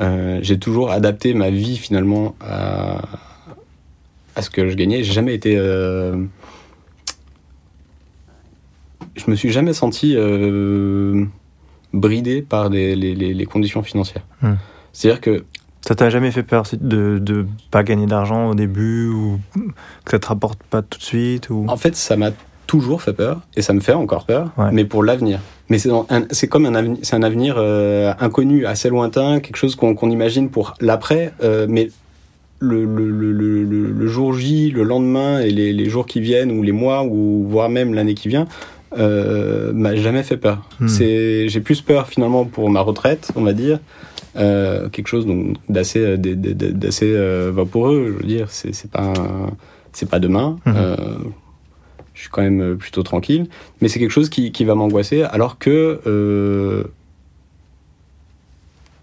Euh, 0.00 0.38
j'ai 0.42 0.58
toujours 0.58 0.90
adapté 0.90 1.32
ma 1.32 1.48
vie 1.48 1.78
finalement 1.78 2.34
à, 2.38 3.00
à 4.36 4.42
ce 4.42 4.50
que 4.50 4.68
je 4.68 4.76
gagnais. 4.76 5.02
J'ai 5.02 5.14
jamais 5.14 5.34
été 5.34 5.56
je 9.16 9.30
me 9.30 9.34
suis 9.34 9.50
jamais 9.50 9.72
senti 9.72 10.14
bridé 11.94 12.42
par 12.42 12.68
les 12.68 13.46
conditions 13.50 13.82
financières. 13.82 14.26
Hmm. 14.42 14.56
C'est-à-dire 14.92 15.20
que 15.20 15.44
Ça 15.86 15.94
t'a 15.94 16.10
jamais 16.10 16.30
fait 16.30 16.42
peur 16.42 16.64
de 16.80 17.18
de 17.18 17.46
pas 17.70 17.82
gagner 17.82 18.06
d'argent 18.06 18.50
au 18.50 18.54
début 18.54 19.08
ou 19.08 19.38
que 20.04 20.10
ça 20.12 20.18
te 20.18 20.26
rapporte 20.26 20.62
pas 20.64 20.82
tout 20.82 20.98
de 20.98 21.04
suite 21.04 21.48
ou? 21.50 21.64
En 21.68 21.76
fait, 21.76 21.96
ça 21.96 22.16
m'a 22.16 22.30
toujours 22.66 23.02
fait 23.02 23.12
peur 23.14 23.40
et 23.56 23.62
ça 23.62 23.72
me 23.72 23.80
fait 23.80 23.94
encore 23.94 24.24
peur, 24.26 24.50
Ouais. 24.56 24.70
mais 24.72 24.84
pour 24.84 25.02
l'avenir. 25.02 25.40
Mais 25.70 25.78
c'est 25.78 26.48
comme 26.48 26.66
un 26.66 26.74
avenir, 26.74 26.98
c'est 27.02 27.16
un 27.16 27.22
avenir 27.22 27.54
euh, 27.58 28.12
inconnu, 28.20 28.66
assez 28.66 28.88
lointain, 28.90 29.40
quelque 29.40 29.56
chose 29.56 29.74
qu'on 29.76 30.10
imagine 30.10 30.50
pour 30.50 30.74
l'après, 30.80 31.32
euh, 31.42 31.66
mais 31.68 31.90
le, 32.60 32.84
le, 32.84 33.08
le, 33.10 33.32
le, 33.32 33.90
le 33.90 34.06
jour 34.06 34.34
J, 34.34 34.70
le 34.70 34.82
lendemain 34.82 35.40
et 35.40 35.50
les, 35.50 35.72
les, 35.72 35.88
jours 35.88 36.06
qui 36.06 36.20
viennent, 36.20 36.50
ou 36.52 36.62
les 36.62 36.72
mois, 36.72 37.04
ou 37.04 37.46
voire 37.48 37.68
même 37.70 37.94
l'année 37.94 38.14
qui 38.14 38.28
vient, 38.28 38.46
euh, 38.98 39.72
m'a 39.72 39.94
jamais 39.96 40.22
fait 40.22 40.36
peur. 40.36 40.58
Hmm. 40.80 40.88
C'est, 40.88 41.48
j'ai 41.48 41.60
plus 41.60 41.80
peur 41.80 42.06
finalement 42.08 42.44
pour 42.44 42.68
ma 42.70 42.80
retraite, 42.80 43.32
on 43.36 43.42
va 43.42 43.52
dire, 43.52 43.78
euh, 44.36 44.88
quelque 44.88 45.08
chose 45.08 45.26
donc 45.26 45.56
d'assez, 45.68 46.00
euh, 46.00 46.16
d'assez 46.16 47.12
euh, 47.12 47.50
vaporeux. 47.52 48.06
Je 48.08 48.12
veux 48.22 48.28
dire, 48.28 48.50
c'est, 48.50 48.72
c'est 48.74 48.90
pas, 48.90 49.12
c'est 49.92 50.08
pas 50.08 50.18
demain. 50.20 50.58
Mhm. 50.66 50.74
Euh, 50.76 50.96
je 52.14 52.20
suis 52.22 52.30
quand 52.30 52.42
même 52.42 52.76
plutôt 52.76 53.02
tranquille, 53.02 53.46
mais 53.80 53.88
c'est 53.88 53.98
quelque 53.98 54.10
chose 54.10 54.28
qui, 54.28 54.52
qui 54.52 54.64
va 54.64 54.74
m'angoisser, 54.74 55.22
alors 55.22 55.58
que 55.58 56.00
le, 56.04 56.90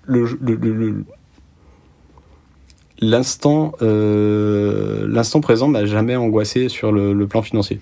le- 0.06 0.56
le- 0.56 0.56
le- 0.74 1.06
l'instant, 3.00 3.74
euh, 3.82 5.08
l'instant 5.10 5.42
présent 5.42 5.68
m'a 5.68 5.86
jamais 5.86 6.16
angoissé 6.16 6.70
sur 6.70 6.92
le, 6.92 7.14
le 7.14 7.28
plan 7.28 7.42
financier. 7.42 7.80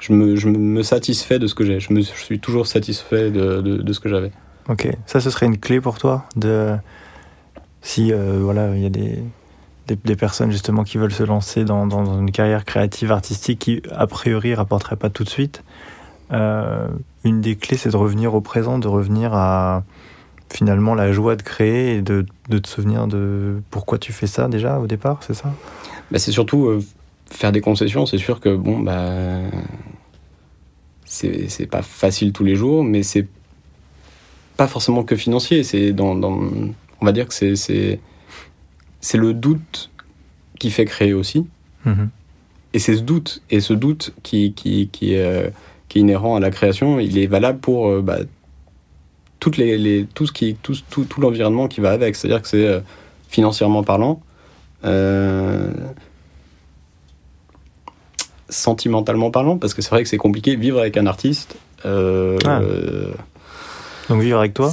Je 0.00 0.12
me, 0.12 0.36
je 0.36 0.48
me 0.48 0.82
satisfais 0.82 1.38
de 1.38 1.46
ce 1.46 1.54
que 1.54 1.64
j'ai. 1.64 1.80
Je 1.80 1.92
me 1.92 2.00
je 2.02 2.06
suis 2.22 2.38
toujours 2.38 2.66
satisfait 2.66 3.30
de, 3.30 3.60
de, 3.62 3.76
de 3.78 3.92
ce 3.92 4.00
que 4.00 4.08
j'avais. 4.08 4.32
Ok, 4.68 4.88
ça 5.06 5.20
ce 5.20 5.30
serait 5.30 5.46
une 5.46 5.58
clé 5.58 5.80
pour 5.80 5.98
toi 5.98 6.24
de 6.36 6.74
si 7.82 8.12
euh, 8.12 8.38
voilà 8.42 8.74
il 8.74 8.82
y 8.82 8.86
a 8.86 8.90
des, 8.90 9.22
des 9.86 10.16
personnes 10.16 10.50
justement 10.50 10.84
qui 10.84 10.96
veulent 10.96 11.12
se 11.12 11.22
lancer 11.22 11.64
dans, 11.64 11.86
dans 11.86 12.18
une 12.18 12.30
carrière 12.30 12.64
créative 12.64 13.12
artistique 13.12 13.58
qui 13.58 13.82
a 13.94 14.06
priori 14.06 14.54
rapporterait 14.54 14.96
pas 14.96 15.10
tout 15.10 15.24
de 15.24 15.28
suite. 15.28 15.62
euh, 16.32 16.88
une 17.24 17.40
des 17.42 17.56
clés 17.56 17.76
c'est 17.76 17.90
de 17.90 17.96
revenir 17.96 18.34
au 18.34 18.40
présent, 18.40 18.78
de 18.78 18.88
revenir 18.88 19.34
à 19.34 19.82
finalement 20.52 20.94
la 20.94 21.12
joie 21.12 21.36
de 21.36 21.42
créer 21.42 21.96
et 21.96 22.02
de, 22.02 22.24
de 22.48 22.58
te 22.58 22.68
souvenir 22.68 23.06
de 23.06 23.60
pourquoi 23.70 23.98
tu 23.98 24.12
fais 24.12 24.26
ça 24.26 24.48
déjà 24.48 24.78
au 24.78 24.86
départ, 24.86 25.18
c'est 25.20 25.34
ça? 25.34 25.52
Bah, 26.10 26.18
c'est 26.18 26.32
surtout 26.32 26.66
euh, 26.66 26.82
faire 27.30 27.50
des 27.50 27.60
concessions. 27.60 28.06
C'est 28.06 28.18
sûr 28.18 28.40
que 28.40 28.54
bon, 28.54 28.78
bah, 28.78 29.40
c'est 31.06 31.66
pas 31.70 31.82
facile 31.82 32.32
tous 32.32 32.44
les 32.44 32.56
jours, 32.56 32.84
mais 32.84 33.02
c'est 33.02 33.26
pas 34.56 34.66
forcément 34.68 35.02
que 35.04 35.16
financier. 35.16 35.62
C'est 35.64 35.92
dans, 35.92 36.14
dans- 36.14 36.40
on 37.00 37.04
va 37.04 37.12
dire 37.12 37.26
que 37.28 37.34
c'est 37.34 37.98
le 39.14 39.34
doute 39.34 39.90
qui 40.58 40.70
fait 40.70 40.84
créer 40.84 41.12
aussi. 41.12 41.46
Mhm. 41.84 42.08
Et 42.72 42.78
c'est 42.78 42.96
ce 42.96 43.02
doute 43.02 43.42
et 43.50 43.60
ce 43.60 43.72
doute 43.72 44.12
qui 44.22 44.52
qui 44.52 44.88
qui, 44.90 45.16
euh, 45.16 45.48
qui 45.88 45.98
est 45.98 46.00
inhérent 46.00 46.34
à 46.36 46.40
la 46.40 46.50
création. 46.50 46.98
Il 46.98 47.18
est 47.18 47.26
valable 47.26 47.58
pour 47.60 47.88
euh, 47.88 48.00
bah, 48.02 48.18
toutes 49.38 49.56
les, 49.58 49.76
les 49.78 50.06
tout 50.12 50.26
ce 50.26 50.32
qui 50.32 50.56
tout 50.62 50.74
tout, 50.90 51.04
tout 51.04 51.20
l'environnement 51.20 51.68
qui 51.68 51.80
va 51.80 51.90
avec. 51.92 52.16
C'est-à-dire 52.16 52.42
que 52.42 52.48
c'est 52.48 52.66
euh, 52.66 52.80
financièrement 53.28 53.82
parlant. 53.84 54.20
sentimentalement 58.48 59.30
parlant, 59.30 59.56
parce 59.58 59.74
que 59.74 59.82
c'est 59.82 59.90
vrai 59.90 60.02
que 60.02 60.08
c'est 60.08 60.16
compliqué 60.18 60.54
vivre 60.56 60.78
avec 60.78 60.96
un 60.96 61.06
artiste. 61.06 61.56
Ah. 61.84 62.60
Donc 64.08 64.20
vivre 64.20 64.38
avec 64.38 64.54
toi 64.54 64.70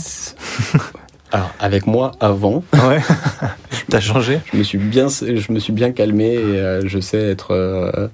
alors 1.32 1.52
avec 1.60 1.88
moi 1.88 2.12
avant, 2.20 2.64
Ouais. 2.74 3.00
T'as 3.90 4.00
changé 4.00 4.40
je 4.52 4.58
me 4.58 4.64
suis 4.64 4.78
bien, 4.78 5.08
je 5.10 5.52
me 5.52 5.60
suis 5.60 5.74
bien 5.74 5.92
calmé 5.92 6.34
et 6.34 6.38
euh, 6.60 6.82
je 6.88 7.00
sais 7.00 7.18
être, 7.20 7.52
euh, 7.52 8.08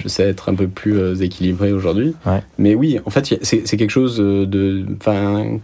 je 0.00 0.08
sais 0.08 0.22
être 0.24 0.48
un 0.50 0.54
peu 0.54 0.68
plus 0.68 0.98
euh, 0.98 1.14
équilibré 1.16 1.72
aujourd'hui. 1.72 2.14
Ouais. 2.26 2.42
Mais 2.58 2.74
oui, 2.74 2.98
en 3.04 3.10
fait, 3.10 3.38
c'est 3.42 3.62
quelque 3.76 3.90
chose 3.90 4.20
euh, 4.20 4.46
de, 4.46 4.84
enfin, 5.00 5.58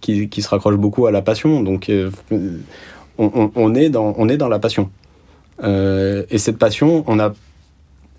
qui, 0.00 0.28
qui 0.28 0.42
se 0.42 0.48
raccroche 0.48 0.76
beaucoup 0.76 1.06
à 1.06 1.10
la 1.10 1.20
passion. 1.22 1.62
Donc, 1.62 1.90
on, 2.30 2.40
on- 3.18 3.50
on 3.54 3.74
est 3.74 3.88
dans, 3.90 4.14
on 4.16 4.28
est 4.28 4.36
dans 4.36 4.48
la 4.48 4.58
passion. 4.58 4.90
Et 5.62 6.38
cette 6.38 6.56
passion, 6.58 7.04
on 7.06 7.18
a, 7.18 7.34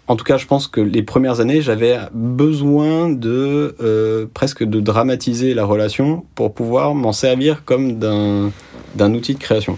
en 0.10 0.16
tout 0.16 0.26
cas, 0.26 0.38
je 0.38 0.48
pense 0.48 0.68
que 0.68 0.82
les 0.82 1.04
premières 1.04 1.40
années, 1.40 1.62
j'avais 1.62 2.00
besoin 2.14 3.10
de 3.12 3.76
euh, 3.80 4.26
presque 4.34 4.64
de 4.64 4.80
dramatiser 4.80 5.54
la 5.54 5.66
relation 5.66 6.26
pour 6.34 6.52
pouvoir 6.56 6.96
m'en 6.96 7.14
servir 7.14 7.64
comme 7.64 8.00
d'un 8.00 9.14
outil 9.14 9.36
de 9.36 9.40
création. 9.40 9.78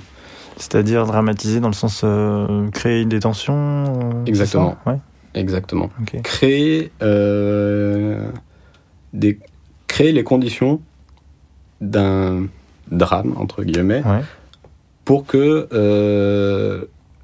C'est-à-dire 0.56 1.06
dramatiser 1.06 1.60
dans 1.60 1.68
le 1.68 1.74
sens 1.74 2.02
euh, 2.06 2.70
créer 2.70 3.04
des 3.04 3.20
tensions 3.20 3.84
euh, 3.88 4.26
Exactement. 4.26 4.78
Ouais, 4.86 5.00
Exactement. 5.36 5.90
Créer, 6.24 6.94
euh, 7.02 8.26
des, 9.12 9.38
créer 9.88 10.14
les 10.14 10.24
conditions 10.24 10.80
d'un 11.82 12.46
drame, 12.90 13.36
entre 13.38 13.64
guillemets, 13.64 14.02
Ouais. 14.06 14.22
pour 15.04 15.26
que 15.26 15.68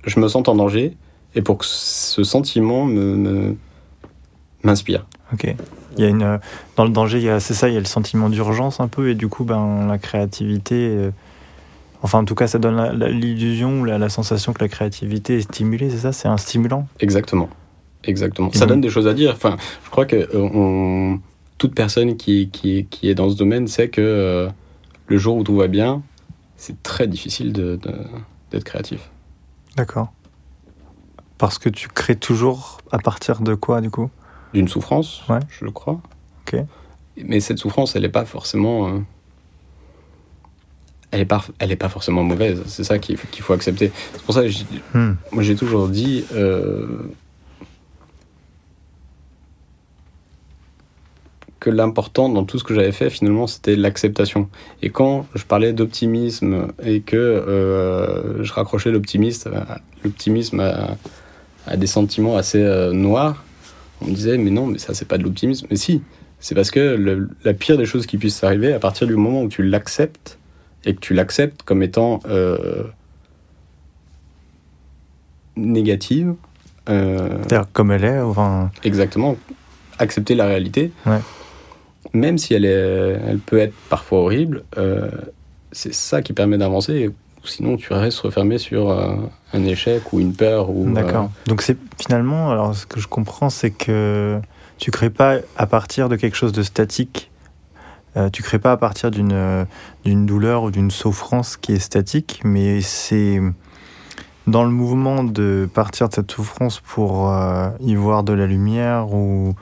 je 0.05 0.19
me 0.19 0.27
sente 0.27 0.49
en 0.49 0.55
danger 0.55 0.97
et 1.37 1.41
pour 1.41 1.57
que 1.59 1.65
ce 1.65 2.23
sentiment 2.23 2.85
me, 2.85 3.15
me- 3.15 3.55
m'inspire. 4.63 5.05
Ok. 5.33 5.55
Il 5.97 6.03
y 6.03 6.05
a 6.05 6.09
une, 6.09 6.23
euh, 6.23 6.37
dans 6.75 6.83
le 6.83 6.89
danger, 6.91 7.37
c'est 7.39 7.53
ça, 7.53 7.69
il 7.69 7.73
y 7.73 7.77
a 7.77 7.79
le 7.79 7.85
sentiment 7.85 8.29
d'urgence 8.29 8.79
un 8.79 8.87
peu, 8.87 9.09
et 9.09 9.15
du 9.15 9.27
coup, 9.27 9.43
ben, 9.45 9.87
la 9.87 9.97
créativité. 9.97 10.75
euh, 10.89 11.11
enfin, 12.03 12.19
en 12.19 12.25
tout 12.25 12.35
cas, 12.35 12.47
ça 12.47 12.59
donne 12.59 12.75
la- 12.75 13.09
l'illusion 13.09 13.81
ou 13.81 13.85
la, 13.85 13.97
la 13.97 14.09
sensation 14.09 14.53
que 14.53 14.61
la 14.63 14.67
créativité 14.67 15.37
est 15.37 15.41
stimulée, 15.41 15.89
c'est 15.89 15.97
ça 15.97 16.11
C'est 16.11 16.27
un 16.27 16.37
stimulant? 16.37 16.87
Exactement. 16.99 17.49
Exactement. 18.03 18.49
Et 18.49 18.53
Ça 18.53 18.61
donc- 18.61 18.69
donne 18.69 18.81
des 18.81 18.89
choses 18.89 19.07
à 19.07 19.13
dire. 19.13 19.31
Enfin, 19.35 19.57
je 19.85 19.89
crois 19.89 20.05
que 20.05 20.15
euh, 20.15 20.27
on- 20.53 21.19
toute 21.57 21.73
personne 21.73 22.15
qui, 22.17 22.49
qui, 22.51 22.85
qui 22.85 23.09
est 23.09 23.15
dans 23.15 23.29
ce 23.31 23.35
domaine 23.35 23.67
sait 23.67 23.89
que 23.89 24.01
euh, 24.01 24.49
le 25.07 25.17
jour 25.17 25.37
où 25.37 25.43
tout 25.43 25.55
va 25.55 25.67
bien, 25.67 26.03
c'est 26.55 26.81
très 26.83 27.07
difficile 27.07 27.51
de- 27.53 27.75
de- 27.75 27.95
d'être 28.51 28.63
créatif. 28.63 29.09
D'accord. 29.75 30.11
Parce 31.37 31.59
que 31.59 31.69
tu 31.69 31.87
crées 31.87 32.15
toujours 32.15 32.79
à 32.91 32.97
partir 32.99 33.41
de 33.41 33.53
quoi, 33.53 33.81
du 33.81 33.89
coup? 33.89 34.09
D'une 34.53 34.67
souffrance, 34.67 35.21
Ouais. 35.29 35.39
je 35.49 35.65
le 35.65 35.71
crois. 35.71 36.01
Ok. 36.47 36.59
Mais 37.23 37.39
cette 37.39 37.57
souffrance, 37.59 37.95
elle 37.95 38.03
n'est 38.03 38.09
pas 38.09 38.25
forcément. 38.25 38.87
euh, 38.87 38.99
elle 41.11 41.19
n'est 41.19 41.25
pas, 41.25 41.43
elle 41.59 41.71
est 41.71 41.75
pas 41.77 41.89
forcément 41.89 42.23
mauvaise. 42.23 42.63
C'est 42.67 42.83
ça 42.83 42.99
qu'il 42.99 43.17
faut 43.17 43.53
accepter. 43.53 43.91
C'est 44.13 44.21
pour 44.23 44.33
ça 44.33 44.41
que 44.41 44.49
j'ai- 44.49 44.65
Hmm. 44.93 45.13
moi 45.31 45.41
j'ai 45.43 45.55
toujours 45.55 45.87
dit. 45.87 46.25
euh, 46.33 47.09
que 51.59 51.69
l'important 51.71 52.29
dans 52.29 52.43
tout 52.43 52.59
ce 52.59 52.63
que 52.63 52.75
j'avais 52.75 52.91
fait 52.91 53.09
finalement 53.09 53.47
c'était 53.47 53.75
l'acceptation 53.75 54.47
et 54.83 54.91
quand 54.91 55.25
je 55.33 55.43
parlais 55.43 55.73
d'optimisme 55.73 56.67
et 56.83 57.01
que 57.01 57.15
euh, 57.17 58.43
je 58.43 58.53
raccrochais 58.53 58.91
l'optimisme 58.91 59.51
à- 59.55 59.79
l'optimisme 60.03 60.59
à, 60.59 60.97
à 61.67 61.77
des 61.77 61.87
sentiments 61.87 62.35
assez 62.37 62.61
euh, 62.61 62.91
noirs. 62.93 63.43
On 64.01 64.05
me 64.05 64.13
disait 64.15 64.37
mais 64.37 64.51
non 64.51 64.67
mais 64.67 64.77
ça 64.77 64.93
c'est 64.93 65.07
pas 65.07 65.17
de 65.17 65.23
l'optimisme. 65.23 65.67
Mais 65.69 65.75
si 65.77 66.01
c'est 66.39 66.53
parce 66.55 66.69
que 66.71 66.95
le- 66.95 67.29
la 67.43 67.53
pire 67.53 67.77
des 67.77 67.85
choses 67.85 68.05
qui 68.05 68.17
puissent 68.17 68.43
arriver 68.43 68.73
à 68.73 68.79
partir 68.79 69.07
du 69.07 69.15
moment 69.15 69.41
où 69.43 69.49
tu 69.49 69.63
l'acceptes 69.63 70.37
et 70.85 70.93
que 70.93 70.99
tu 70.99 71.13
l'acceptes 71.13 71.63
comme 71.63 71.81
étant 71.83 72.19
euh, 72.29 72.83
négative 75.55 76.35
euh, 76.89 77.29
C'est-à-dire 77.47 77.67
comme 77.73 77.91
elle 77.91 78.03
est, 78.05 78.19
enfin. 78.19 78.71
exactement. 78.83 79.35
Accepter 79.99 80.35
la 80.35 80.45
réalité. 80.45 80.91
Ouais. 81.05 81.19
même 82.13 82.37
si 82.37 82.53
elle 82.53 82.65
est 82.65 83.19
elle 83.27 83.39
peut 83.39 83.57
être 83.57 83.73
parfois 83.89 84.19
horrible 84.19 84.63
euh, 84.77 85.09
c'est 85.71 85.93
ça 85.93 86.21
qui 86.21 86.33
permet 86.33 86.57
d'avancer 86.57 87.09
sinon 87.49 87.77
tu 87.77 87.93
restes 87.93 88.19
refermé 88.19 88.57
sur 88.57 88.89
euh, 88.89 89.15
un 89.53 89.63
échec 89.65 90.13
ou 90.13 90.19
une 90.19 90.33
peur 90.33 90.69
ou 90.69 90.89
D'accord. 90.91 91.25
euh, 91.25 91.49
Donc 91.49 91.61
c'est 91.61 91.77
finalement, 92.01 92.51
alors 92.51 92.75
ce 92.75 92.85
que 92.85 92.99
je 92.99 93.07
comprends, 93.07 93.49
c'est 93.49 93.71
que 93.71 94.39
tu 94.77 94.91
crées 94.91 95.09
pas 95.09 95.37
à 95.57 95.65
partir 95.65 96.09
de 96.09 96.15
quelque 96.15 96.35
chose 96.35 96.51
de 96.51 96.63
statique. 96.63 97.31
Euh, 98.15 98.29
tu 98.29 98.43
crées 98.43 98.59
pas 98.59 98.71
à 98.71 98.77
partir 98.77 99.11
d'une 99.11 99.33
euh, 99.33 99.65
d'une 100.05 100.25
douleur 100.25 100.63
ou 100.63 100.71
d'une 100.71 100.91
souffrance 100.91 101.57
qui 101.57 101.73
est 101.73 101.79
statique, 101.79 102.41
mais 102.43 102.81
c'est 102.81 103.41
dans 104.45 104.63
le 104.63 104.71
mouvement 104.71 105.23
de 105.23 105.69
partir 105.73 106.07
de 106.09 106.13
cette 106.13 106.31
souffrance 106.31 106.79
pour 106.79 107.29
y 107.81 107.95
voir 107.95 108.23
de 108.23 108.31
la 108.31 108.45
lumière 108.47 109.13
ou 109.13 109.55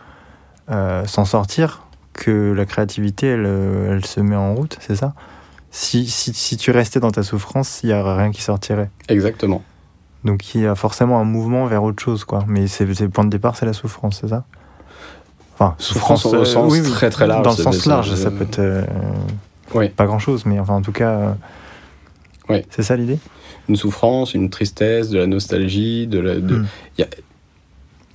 s'en 0.69 1.25
sortir 1.25 1.81
que 2.13 2.53
la 2.53 2.65
créativité, 2.65 3.27
elle, 3.27 3.47
elle 3.89 4.05
se 4.05 4.19
met 4.19 4.35
en 4.35 4.53
route, 4.53 4.77
c'est 4.79 4.95
ça? 4.95 5.15
Si, 5.77 6.07
si, 6.07 6.33
si 6.33 6.55
tu 6.55 6.71
restais 6.71 7.01
dans 7.01 7.11
ta 7.11 7.21
souffrance, 7.21 7.81
il 7.83 7.87
n'y 7.87 7.93
aurait 7.93 8.15
rien 8.15 8.31
qui 8.31 8.41
sortirait. 8.41 8.89
exactement 9.09 9.61
Donc 10.23 10.55
il 10.55 10.61
y 10.61 10.67
a 10.67 10.73
forcément 10.75 11.19
un 11.19 11.25
mouvement 11.25 11.65
vers 11.65 11.83
autre 11.83 12.01
chose, 12.01 12.23
quoi. 12.23 12.45
Mais 12.47 12.67
c'est 12.67 12.85
le 12.85 13.09
point 13.09 13.25
de 13.25 13.29
départ, 13.29 13.57
c'est 13.57 13.65
la 13.65 13.73
souffrance, 13.73 14.19
c'est 14.21 14.29
ça? 14.29 14.45
Enfin, 15.53 15.75
Souffrance 15.77 16.25
au 16.25 16.45
sens 16.45 16.81
très, 16.91 17.09
très 17.09 17.27
large, 17.27 17.43
Dans 17.43 17.51
le 17.51 17.57
sens 17.57 17.85
large, 17.85 18.13
ça 18.15 18.31
peut 18.31 18.43
être 18.43 18.59
euh, 18.59 18.83
Oui. 19.73 19.89
pas 19.89 20.05
grand-chose, 20.05 20.45
mais 20.45 20.59
enfin 20.59 20.73
en 20.75 20.81
tout 20.81 20.91
cas, 20.93 21.35
euh, 22.49 22.61
c'est 22.69 22.83
ça 22.83 22.95
l'idée? 22.95 23.19
Une 23.67 23.75
souffrance 23.75 24.33
une 24.33 24.49
tristesse 24.49 25.09
de 25.09 25.17
la 25.17 25.27
nostalgie 25.27 26.07
de 26.07 26.19
la- 26.19 26.35
de- 26.39 26.57
Mm. 26.59 26.67
il 26.99 27.05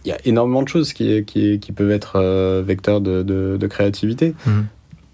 y 0.09 0.13
a 0.13 0.19
énormément 0.25 0.63
de 0.63 0.69
choses 0.69 0.93
qui, 0.95 1.25
qui, 1.27 1.61
qui 1.61 1.73
peuvent 1.73 1.91
être 1.91 2.17
euh, 2.17 2.63
vecteurs 2.65 3.01
de, 3.03 3.23
de- 3.23 3.57
de 3.61 3.67
créativité. 3.67 4.35
Mhm. 4.47 4.67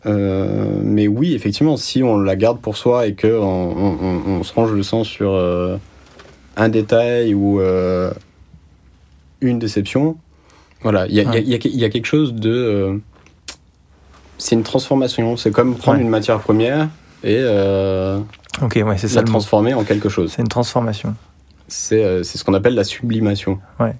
Euh, 0.06 0.78
mais 0.82 1.08
oui, 1.08 1.34
effectivement, 1.34 1.76
si 1.76 2.02
on 2.02 2.18
la 2.18 2.36
garde 2.36 2.60
pour 2.60 2.76
soi 2.76 3.06
et 3.06 3.14
que 3.14 3.26
on, 3.26 3.44
on- 3.44 3.98
on- 4.00 4.30
on 4.38 4.42
se 4.44 4.52
range 4.54 4.72
le 4.72 4.82
sang 4.82 5.02
sur, 5.04 5.32
euh, 5.32 5.76
un 6.56 6.68
détail 6.68 7.34
ou 7.34 7.60
euh, 7.60 8.12
une 9.40 9.58
déception. 9.58 10.16
Voilà, 10.82 11.06
il 11.08 11.14
y, 11.14 11.20
a- 11.20 11.38
y 11.38 11.54
y 11.54 11.84
y 11.84 11.90
quelque 11.90 12.06
chose 12.06 12.34
de. 12.34 13.00
c'est 14.38 14.54
une 14.54 14.62
transformation. 14.62 15.36
C'est 15.36 15.50
comme 15.50 15.74
prendre 15.76 15.98
Ouais. 15.98 16.04
une 16.04 16.10
matière 16.10 16.38
première 16.40 16.88
et 17.24 17.42
Ok, 18.62 18.80
ouais, 18.86 18.96
c'est 18.96 19.08
ça 19.08 19.20
la 19.20 19.26
transformer 19.26 19.74
en 19.74 19.84
quelque 19.84 20.08
chose. 20.08 20.32
C'est 20.34 20.42
une 20.42 20.48
transformation. 20.48 21.14
C'est 21.68 22.22
c'est 22.22 22.38
ce 22.38 22.44
qu'on 22.44 22.54
appelle 22.54 22.74
la 22.74 22.84
sublimation. 22.84 23.58
Ouais. 23.80 23.94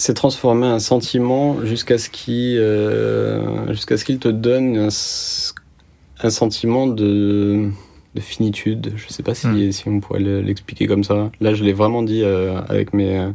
C'est 0.00 0.14
transformer 0.14 0.66
un 0.68 0.78
sentiment 0.78 1.64
jusqu'à 1.64 1.98
ce 1.98 2.08
qu'il 2.08 2.56
euh, 2.58 3.66
jusqu'à 3.72 3.96
ce 3.96 4.04
qu'il 4.04 4.18
te 4.20 4.28
donne 4.28 4.76
un, 4.78 6.30
sentiment 6.30 6.86
de, 6.86 7.68
de 8.14 8.20
finitude. 8.20 8.92
Je 8.96 9.08
sais 9.08 9.24
pas 9.24 9.34
si, 9.34 9.48
Hmm. 9.48 9.72
si 9.72 9.88
on 9.88 9.98
pourrait 9.98 10.20
le- 10.20 10.40
l'expliquer 10.40 10.86
comme 10.86 11.02
ça. 11.02 11.30
Là, 11.40 11.52
je 11.52 11.64
l'ai 11.64 11.72
vraiment 11.72 12.02
dit 12.04 12.22
euh, 12.22 12.60
avec 12.68 12.92
mes 12.94 13.18
euh, 13.18 13.30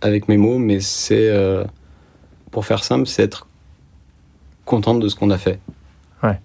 avec 0.00 0.28
mes 0.28 0.38
mots, 0.38 0.56
mais 0.58 0.80
c'est 0.80 1.30
pour 2.50 2.64
faire 2.64 2.82
simple, 2.82 3.06
c'est 3.06 3.22
être 3.22 3.46
contente 4.64 4.98
de 5.00 5.08
ce 5.08 5.14
qu'on 5.14 5.28
a 5.30 5.36
fait. 5.38 5.58
Ouais. 6.22 6.40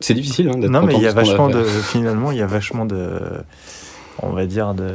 c'est 0.00 0.14
difficile 0.14 0.48
hein, 0.48 0.58
d'être 0.58 0.70
Non, 0.70 0.80
mais 0.82 0.94
content 0.94 0.98
il 0.98 1.04
y 1.04 1.08
a 1.08 1.12
vachement 1.12 1.48
de. 1.48 1.62
Finalement, 1.62 2.32
il 2.32 2.38
y 2.38 2.42
a 2.42 2.46
vachement 2.46 2.86
de. 2.86 3.20
On 4.22 4.30
va 4.30 4.44
dire 4.46 4.74
de, 4.74 4.82
de- 4.82 4.94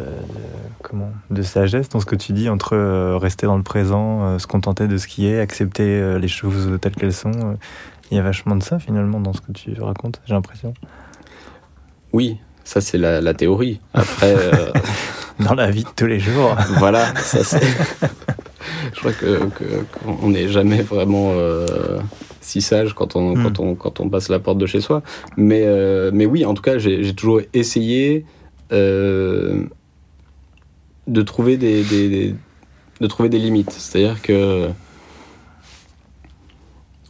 comment 0.83 1.11
de 1.31 1.41
sagesse 1.41 1.89
dans 1.89 1.99
ce 1.99 2.05
que 2.05 2.15
tu 2.15 2.31
dis 2.33 2.47
entre 2.49 2.73
euh, 2.75 3.17
rester 3.17 3.47
dans 3.47 3.57
le 3.57 3.63
présent, 3.63 4.23
euh, 4.23 4.39
se 4.39 4.45
contenter 4.45 4.87
de 4.87 4.97
ce 4.97 5.07
qui 5.07 5.27
est, 5.27 5.39
accepter 5.39 5.83
euh, 5.99 6.19
les 6.19 6.27
choses 6.27 6.77
telles 6.81 6.93
qu'elles 6.95 7.13
sont. 7.13 7.57
Il 8.11 8.17
y 8.17 8.19
a 8.19 8.23
vachement 8.23 8.55
de 8.55 8.61
ça 8.63 8.77
finalement 8.77 9.19
dans 9.19 9.33
ce 9.33 9.41
que 9.41 9.51
tu 9.51 9.73
racontes. 9.81 10.21
J'ai 10.25 10.33
l'impression. 10.35 10.73
Oui, 12.13 12.37
ça 12.63 12.81
c'est 12.81 12.97
la, 12.99 13.19
la 13.21 13.33
théorie. 13.33 13.79
Après, 13.93 14.35
Dans 15.39 15.53
la 15.55 15.69
vie 15.69 15.83
de 15.83 15.89
tous 15.95 16.05
les 16.05 16.19
jours. 16.19 16.55
voilà, 16.77 17.05
ça 17.15 17.43
c'est. 17.43 17.59
Je 18.93 18.99
crois 18.99 19.11
que 19.11 19.45
que- 19.49 19.83
qu'on 20.05 20.29
n'est 20.29 20.47
jamais 20.47 20.81
vraiment 20.81 21.33
si 22.41 22.61
sage 22.61 22.93
quand 22.93 23.15
on, 23.17 23.35
Hmm. 23.35 23.43
quand, 23.43 23.59
on, 23.59 23.75
quand 23.75 23.99
on 23.99 24.09
passe 24.09 24.29
la 24.29 24.39
porte 24.39 24.59
de 24.59 24.65
chez 24.65 24.79
soi. 24.81 25.01
Mais, 25.35 25.65
mais 26.13 26.25
oui, 26.25 26.45
en 26.45 26.53
tout 26.53 26.61
cas, 26.61 26.77
j'ai 26.77 27.13
toujours 27.15 27.41
essayé 27.53 28.25
de 28.71 29.69
trouver 31.21 31.57
des, 31.57 31.83
des- 31.83 32.09
des- 32.09 32.35
de 33.01 33.07
trouver 33.07 33.29
des 33.29 33.39
limites. 33.39 33.71
C'est-à-dire 33.71 34.21
que 34.21 34.69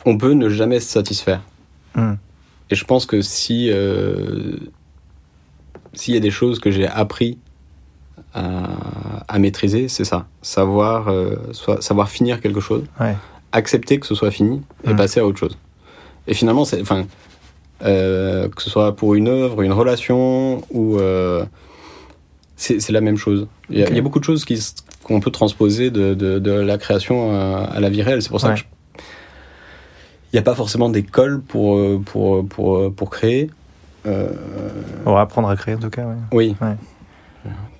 on 0.06 0.18
peut 0.18 0.34
ne 0.34 0.50
jamais 0.50 0.80
se 0.80 0.88
satisfaire. 0.89 1.41
Hmm. 1.96 2.13
Et 2.70 2.76
je 2.76 2.84
pense 2.86 3.06
que 3.06 3.22
si 3.22 3.70
euh, 3.72 4.58
s'il 5.94 6.13
y 6.13 6.18
a 6.18 6.20
des 6.20 6.32
choses 6.32 6.60
que 6.60 6.72
j'ai 6.72 6.88
appris 6.88 7.38
à, 8.34 8.65
à 9.28 9.39
maîtriser, 9.39 9.88
c'est 9.88 10.04
ça. 10.04 10.28
Savoir, 10.41 11.08
euh, 11.08 11.36
savoir 11.80 12.10
finir 12.10 12.41
quelque 12.41 12.60
chose, 12.60 12.84
Ouais. 13.00 13.15
accepter 13.54 14.00
que 14.00 14.06
ce 14.06 14.13
soit 14.15 14.32
fini 14.32 14.62
et 14.84 14.94
Mm. 14.94 14.98
passer 14.98 15.20
à 15.22 15.26
autre 15.26 15.39
chose. 15.39 15.58
Et 16.28 16.34
finalement, 16.34 16.65
c'est, 16.65 16.82
enfin, 16.82 17.06
euh, 17.84 18.48
que 18.50 18.62
ce 18.62 18.70
soit 18.70 18.96
pour 18.96 19.16
une 19.16 19.28
œuvre, 19.28 19.62
une 19.62 19.74
relation 19.74 20.62
ou 20.72 20.98
euh, 20.98 21.46
c'est, 22.56 22.90
la 22.92 23.02
même 23.02 23.18
chose. 23.18 23.48
Il 23.70 23.80
y, 23.80 23.84
a, 23.84 23.90
y 23.90 24.02
beaucoup 24.02 24.20
de 24.20 24.24
choses 24.24 24.46
qu'on 25.04 25.20
peut 25.20 25.32
transposer 25.32 25.92
de, 25.92 26.14
de, 26.14 26.40
de 26.40 26.52
la 26.52 26.78
création 26.78 27.32
à, 27.32 27.64
à 27.66 27.80
la 27.80 27.90
vie 27.90 28.02
réelle. 28.02 28.22
C'est 28.22 28.30
pour 28.30 28.40
ça 28.42 28.50
Ouais. 28.50 28.56
que 28.56 28.62
il 30.34 30.36
n'y 30.38 30.40
a 30.40 30.44
pas 30.44 30.56
forcément 30.56 30.90
d'école 30.90 31.42
pour, 31.42 31.78
euh, 31.78 32.02
pour, 32.06 32.46
pour, 32.48 32.94
pour 32.94 33.10
créer. 33.10 33.50
Euh, 34.06 34.30
On 35.06 35.14
va 35.14 35.22
apprendre 35.22 35.48
à 35.50 35.56
créer 35.56 35.76
en 35.76 35.80
tout 35.80 35.90
cas. 35.90 36.04
ouais. 36.06 36.16
oui. 36.34 36.56
Ouais. 36.62 36.76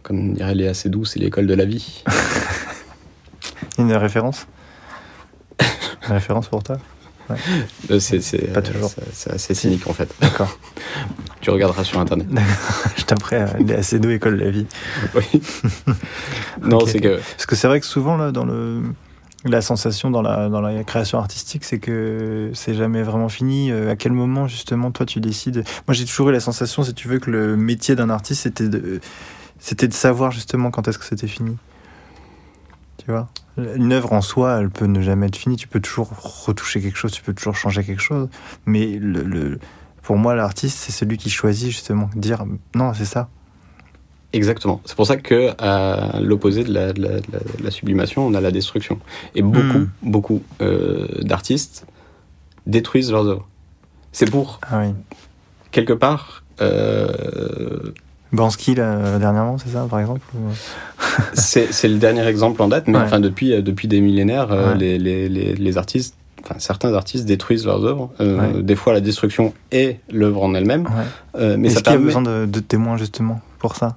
Comme 0.04 0.34
dirait 0.34 0.56
Léa 0.56 0.74
Seydoux, 0.74 1.04
c'est 1.04 1.20
l'école 1.20 1.48
de 1.48 1.54
la 1.54 1.66
vie. 1.66 2.04
Une 3.78 3.92
référence? 3.94 4.48
Une 6.08 6.14
référence 6.14 6.48
pour 6.48 6.64
toi? 6.64 6.78
Euh, 7.90 8.00
c'est, 8.00 8.54
Pas 8.54 8.62
toujours. 8.62 8.90
c'est- 8.90 9.02
c'est 9.14 9.32
assez 9.34 9.54
cynique 9.54 9.88
en 9.88 9.94
fait. 9.94 10.14
D'accord. 10.22 10.58
Tu 11.42 11.50
regarderas 11.52 11.84
sur 11.84 12.00
internet. 12.00 12.28
Je 12.98 13.04
t'apprends 13.04 13.36
à 13.36 13.74
assez 13.78 14.00
doux 14.00 14.10
école 14.10 14.38
de 14.40 14.46
la 14.46 14.50
vie. 14.52 14.66
Oui. 15.14 15.42
non, 16.62 16.86
c'est 16.88 17.00
que. 17.00 17.18
Parce 17.20 17.46
que 17.46 17.56
c'est 17.56 17.68
vrai 17.68 17.80
que 17.80 17.86
souvent, 17.86 18.18
là, 18.18 18.32
dans 18.32 18.46
le. 18.46 18.82
La 19.48 19.62
sensation 19.62 20.10
dans 20.10 20.24
la, 20.24 20.50
dans 20.50 20.60
la 20.60 20.84
création 20.84 21.20
artistique, 21.20 21.64
c'est 21.66 21.78
que 21.78 22.50
c'est 22.56 22.74
jamais 22.74 23.04
vraiment 23.04 23.30
fini. 23.30 23.70
Euh, 23.72 23.92
à 23.92 23.96
quel 23.96 24.12
moment, 24.12 24.48
justement, 24.48 24.90
toi, 24.90 25.06
tu 25.06 25.20
décides? 25.20 25.64
Moi, 25.88 25.94
j'ai 25.94 26.06
toujours 26.06 26.30
eu 26.30 26.32
la 26.32 26.40
sensation, 26.40 26.82
si 26.82 26.96
tu 26.96 27.08
veux, 27.08 27.20
que 27.20 27.30
le 27.30 27.56
métier 27.56 27.96
d'un 27.96 28.10
artiste, 28.10 28.42
c'était 28.42 28.68
de, 28.68 29.00
c'était 29.60 29.88
de 29.88 29.94
savoir, 29.94 30.32
justement, 30.32 30.72
quand 30.72 30.88
est-ce 30.88 30.98
que 30.98 31.06
c'était 31.06 31.28
fini. 31.28 31.58
Tu 32.98 33.12
vois 33.12 33.28
Une 33.58 33.92
œuvre 33.94 34.14
en 34.14 34.22
soi, 34.22 34.60
elle 34.60 34.70
peut 34.70 34.86
ne 34.86 35.02
jamais 35.02 35.28
être 35.28 35.36
finie. 35.36 35.56
Tu 35.58 35.68
peux 35.68 35.80
toujours 35.80 36.10
retoucher 36.46 36.82
quelque 36.82 36.98
chose, 36.98 37.12
tu 37.12 37.22
peux 37.22 37.34
toujours 37.34 37.56
changer 37.56 37.84
quelque 37.84 38.02
chose. 38.02 38.30
Mais 38.66 38.98
le, 39.00 39.24
le- 39.24 39.60
pour 40.02 40.18
moi, 40.18 40.36
l'artiste, 40.36 40.78
c'est 40.78 40.92
celui 40.92 41.18
qui 41.18 41.30
choisit, 41.30 41.70
justement, 41.72 42.10
de 42.16 42.20
dire 42.22 42.46
non, 42.76 42.94
c'est 42.94 43.06
ça. 43.06 43.30
Exactement. 44.34 44.82
C'est 44.86 44.96
pour 44.96 45.08
ça 45.08 45.16
que 45.18 45.52
à 45.62 46.20
l'opposé 46.20 46.64
de 46.64 46.74
la, 46.74 46.92
de 46.94 47.02
la- 47.02 47.20
de 47.22 47.32
la- 47.32 47.40
de 47.40 47.64
la 47.64 47.72
sublimation, 47.72 48.26
on 48.28 48.34
a 48.34 48.42
la 48.42 48.52
destruction. 48.52 49.00
Et 49.34 49.42
beaucoup, 49.42 49.80
Hmm. 49.80 49.90
beaucoup 50.04 50.44
euh, 50.62 51.08
d'artistes 51.22 51.86
détruisent 52.66 53.12
leurs 53.12 53.28
œuvres. 53.28 53.48
C'est 54.12 54.30
pour 54.30 54.60
Ah 54.70 54.82
oui. 54.82 54.94
quelque 55.72 55.94
part. 55.94 56.44
euh, 56.62 57.92
Bansky, 58.36 58.76
là, 58.76 59.18
dernièrement, 59.20 59.58
c'est 59.58 59.70
ça, 59.70 59.88
par 59.90 60.00
exemple 60.00 60.22
c'est 61.34 61.88
le 61.88 61.98
dernier 61.98 62.26
exemple 62.28 62.62
en 62.62 62.68
date, 62.68 62.88
mais 62.88 62.98
Ouais. 62.98 63.04
enfin 63.04 63.20
depuis 63.20 63.54
euh, 63.54 63.62
depuis 63.62 63.88
des 63.88 64.02
millénaires, 64.02 64.52
euh, 64.52 64.72
Ouais. 64.74 64.78
les, 64.78 64.98
les, 65.00 65.30
les, 65.30 65.54
les 65.56 65.78
artistes, 65.78 66.16
enfin 66.44 66.56
certains 66.58 66.94
artistes 66.94 67.26
détruisent 67.26 67.66
leurs 67.66 67.84
œuvres. 67.86 68.12
Euh, 68.22 68.54
Ouais. 68.56 68.64
Des 68.64 68.76
fois, 68.76 68.94
la 68.94 69.02
destruction 69.02 69.54
est 69.72 70.00
l'œuvre 70.12 70.44
en 70.44 70.54
elle-même, 70.54 70.88
euh, 71.38 71.56
mais 71.58 71.70
Est-ce 71.70 71.84
qu'il 71.84 71.94
y 71.94 71.96
a 71.96 72.00
besoin 72.00 72.22
de, 72.22 72.46
de 72.46 72.60
témoins 72.60 72.98
justement 72.98 73.42
pour 73.60 73.76
ça? 73.76 73.96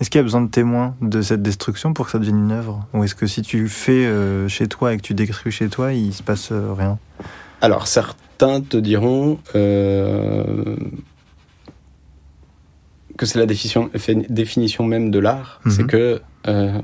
Est-ce 0.00 0.10
qu'il 0.10 0.20
y 0.20 0.20
a 0.20 0.24
besoin 0.24 0.42
de 0.42 0.48
témoins 0.48 0.94
de 1.00 1.22
cette 1.22 1.42
destruction 1.42 1.92
pour 1.92 2.06
que 2.06 2.12
ça 2.12 2.18
devienne 2.20 2.38
une 2.38 2.52
œuvre? 2.52 2.86
Ou 2.94 3.02
est-ce 3.02 3.16
que 3.16 3.26
si 3.26 3.42
tu 3.42 3.66
fais 3.68 4.06
euh, 4.06 4.46
chez 4.46 4.68
toi 4.68 4.94
et 4.94 4.96
que 4.96 5.02
tu 5.02 5.12
détruis 5.14 5.50
chez 5.50 5.68
toi, 5.68 5.92
il 5.92 6.14
se 6.14 6.22
passe 6.22 6.50
euh, 6.52 6.72
rien? 6.76 6.98
Alors 7.60 7.88
certains 7.88 8.60
te 8.60 8.76
diront 8.76 9.38
euh, 9.56 10.76
que 13.18 13.26
c'est 13.26 13.38
la 13.38 13.44
définition, 13.46 14.84
même 14.86 15.10
de 15.10 15.18
l'art, 15.18 15.60
Mhm. 15.64 15.70
c'est 15.72 15.86
que 15.86 16.20
euh, 16.46 16.80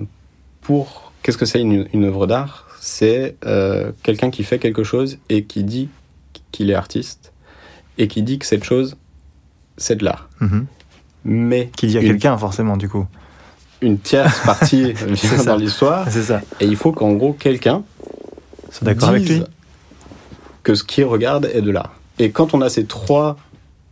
pour 0.60 1.12
qu'est-ce 1.22 1.38
que 1.38 1.46
c'est 1.46 1.60
une, 1.62 1.86
une 1.94 2.04
œuvre 2.04 2.26
d'art? 2.26 2.66
C'est 2.80 3.36
euh, 3.46 3.92
quelqu'un 4.02 4.30
qui 4.30 4.44
fait 4.44 4.58
quelque 4.58 4.84
chose 4.84 5.16
et 5.30 5.44
qui 5.44 5.64
dit 5.64 5.88
qu'il 6.52 6.68
est 6.70 6.74
artiste 6.74 7.32
et 7.96 8.08
qui 8.08 8.22
dit 8.22 8.38
que 8.38 8.44
cette 8.46 8.64
chose 8.64 8.96
c'est 9.78 9.96
de 9.96 10.04
l'art. 10.04 10.28
Mhm. 10.40 10.66
Mais 11.24 11.70
Qu'il 11.76 11.90
y 11.90 11.96
a 11.96 12.00
une, 12.02 12.08
quelqu'un 12.08 12.36
forcément 12.36 12.76
du 12.76 12.88
coup. 12.88 13.06
une 13.80 13.98
tierce 13.98 14.40
partie 14.44 14.92
vient 14.92 15.44
dans 15.44 15.56
l'histoire 15.56 16.06
C'est 16.10 16.22
ça. 16.24 16.42
et 16.60 16.66
il 16.66 16.76
faut 16.76 16.92
qu'en 16.92 17.12
gros 17.14 17.32
quelqu'un 17.32 17.82
C'est 18.70 18.84
d'accord 18.84 19.08
avec 19.10 19.26
lui 19.28 19.42
que 20.62 20.74
ce 20.74 20.84
qu'il 20.84 21.04
regarde 21.04 21.46
est 21.54 21.62
de 21.62 21.70
l'art. 21.70 21.94
Et 22.18 22.30
quand 22.30 22.54
on 22.54 22.60
a 22.60 22.68
ces 22.68 22.84
trois 22.84 23.36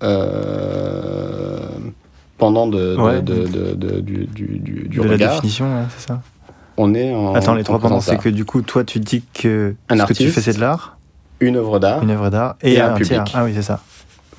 euh, 0.02 1.58
pendant 2.42 2.66
de, 2.66 2.96
de- 2.96 3.00
Ouais. 3.00 3.22
de- 3.22 3.46
de- 3.74 4.00
du, 4.00 4.26
du, 4.26 4.58
du- 4.58 4.98
De 4.98 5.02
la 5.04 5.12
regard, 5.12 5.34
définition, 5.36 5.66
ouais, 5.66 5.84
c'est 5.96 6.08
ça. 6.08 6.20
on 6.76 6.92
est 6.92 7.14
en. 7.14 7.34
Attends, 7.34 7.54
les 7.54 7.62
trois 7.62 7.78
pendant, 7.78 8.00
c'est 8.00 8.16
que 8.18 8.28
du 8.28 8.44
coup, 8.44 8.62
toi, 8.62 8.82
tu 8.82 8.98
dis 8.98 9.22
que 9.32 9.76
Un 9.88 9.94
ce 9.96 10.02
que 10.02 10.12
tu 10.14 10.22
artiste. 10.24 10.34
fais, 10.34 10.40
c'est 10.40 10.54
de 10.56 10.60
l'art, 10.60 10.98
Une 11.38 11.56
œuvre 11.56 11.78
d'art, 11.78 12.02
une 12.02 12.10
œuvre 12.10 12.30
d'art, 12.30 12.56
et, 12.60 12.72
Et 12.74 12.80
un 12.80 12.90
un, 12.90 12.94
public. 12.94 13.06
tiers. 13.10 13.24
Ah 13.34 13.44
oui, 13.44 13.52
c'est 13.54 13.62
ça. 13.62 13.80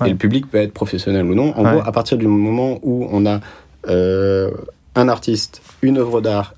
ouais. 0.00 0.08
et 0.08 0.10
le 0.10 0.16
public 0.18 0.50
peut 0.50 0.58
être 0.58 0.74
professionnel 0.74 1.24
ou 1.24 1.34
non. 1.34 1.56
En 1.56 1.62
gros, 1.62 1.80
à 1.82 1.92
partir 1.92 2.18
du 2.18 2.26
moment 2.26 2.78
où 2.82 3.08
on 3.10 3.24
a 3.24 3.40
euh, 3.88 4.50
un 4.94 5.08
artiste, 5.08 5.62
une 5.80 5.96
œuvre 5.96 6.20
d'art 6.20 6.54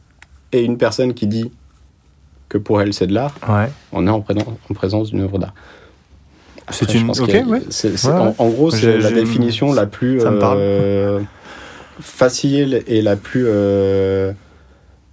et 0.52 0.62
une 0.64 0.78
personne 0.78 1.14
qui 1.14 1.28
dit 1.28 1.52
que 2.48 2.58
pour 2.58 2.80
elle 2.82 2.92
c'est 2.92 3.06
de 3.06 3.14
l'art, 3.14 3.34
on 3.92 4.06
est 4.06 4.10
en, 4.10 4.20
présence- 4.20 4.44
en 4.70 4.74
présence 4.74 5.10
d'une 5.12 5.20
œuvre 5.22 5.38
d'art. 5.38 5.54
C'est 6.70 6.94
une. 6.94 7.10
Ok, 7.10 7.28
a- 7.34 7.42
ouais. 7.42 7.62
en, 8.04 8.26
ouais. 8.26 8.34
en 8.38 8.48
gros, 8.48 8.70
c'est 8.70 8.98
la 8.98 9.10
définition 9.10 9.72
la 9.72 9.86
plus 9.86 10.20
euh, 10.24 11.20
facile 12.00 12.82
et 12.86 13.02
la 13.02 13.16
plus 13.16 13.44
euh, 13.46 14.32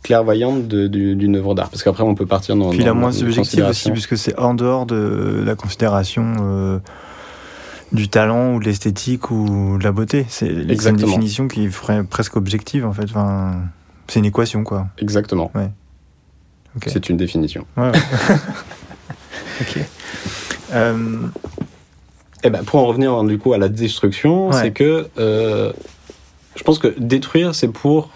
clairvoyante 0.01 0.67
d'une 0.67 1.35
œuvre 1.35 1.53
d'art. 1.55 1.69
Parce 1.69 1.83
qu'après, 1.83 2.03
on 2.03 2.15
peut 2.15 2.25
partir 2.25 2.55
dans. 2.55 2.69
Puis 2.71 2.79
dans 2.79 2.85
la 2.87 2.93
moins 2.93 3.11
subjective 3.11 3.65
aussi, 3.67 3.91
puisque 3.91 4.17
c'est 4.17 4.37
en 4.39 4.53
dehors 4.53 4.85
de 4.85 5.43
la 5.45 5.55
considération 5.55 6.33
euh, 6.41 6.79
du 7.91 8.07
talent 8.09 8.55
ou 8.55 8.59
de 8.59 8.65
l'esthétique 8.65 9.29
ou 9.29 9.77
de 9.77 9.83
la 9.83 9.91
beauté. 9.91 10.25
C'est 10.29 10.47
une 10.49 10.95
définition 10.95 11.47
qui 11.47 11.67
ferait 11.67 12.03
presque 12.03 12.35
objective 12.35 12.85
en 12.85 12.93
fait. 12.93 13.03
Enfin, 13.03 13.61
c'est 14.07 14.19
une 14.19 14.25
équation 14.25 14.63
quoi. 14.63 14.87
Exactement. 14.97 15.51
C'est 16.87 17.09
une 17.09 17.17
définition. 17.17 17.65
Ouais, 17.77 17.91
ouais. 17.91 17.91
ok. 19.61 19.79
Euh, 20.73 21.27
Eh 22.45 22.49
ben, 22.49 22.63
pour 22.65 22.79
en 22.81 22.85
revenir 22.87 23.23
du 23.23 23.37
coup 23.37 23.53
à 23.53 23.57
la 23.57 23.69
destruction, 23.69 24.49
Ouais. 24.49 24.53
c'est 24.59 24.71
que 24.71 25.07
euh, 25.17 25.71
je 26.55 26.63
pense 26.63 26.77
que 26.77 26.93
détruire, 26.99 27.55
c'est 27.55 27.69
pour 27.69 28.09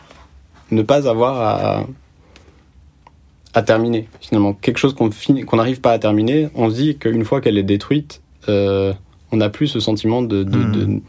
ne 0.70 0.82
pas 0.82 1.08
avoir 1.08 1.40
à, 1.40 1.84
à 3.54 3.62
terminer 3.62 4.10
finalement. 4.20 4.54
Quelque 4.54 4.78
chose 4.80 4.94
qu'on 4.96 5.10
n'arrive 5.56 5.80
pas 5.80 5.92
à 5.94 6.00
terminer, 6.00 6.50
on 6.56 6.70
se 6.70 6.76
dit 6.76 6.98
qu'une 6.98 7.24
fois 7.24 7.40
qu'elle 7.40 7.58
est 7.58 7.64
détruite, 7.64 8.22
euh, 8.50 8.94
on 9.32 9.38
n'a 9.38 9.50
plus 9.50 9.68
ce 9.68 9.80
sentiment 9.80 10.22
de, 10.22 10.44
Hmm. 10.44 11.00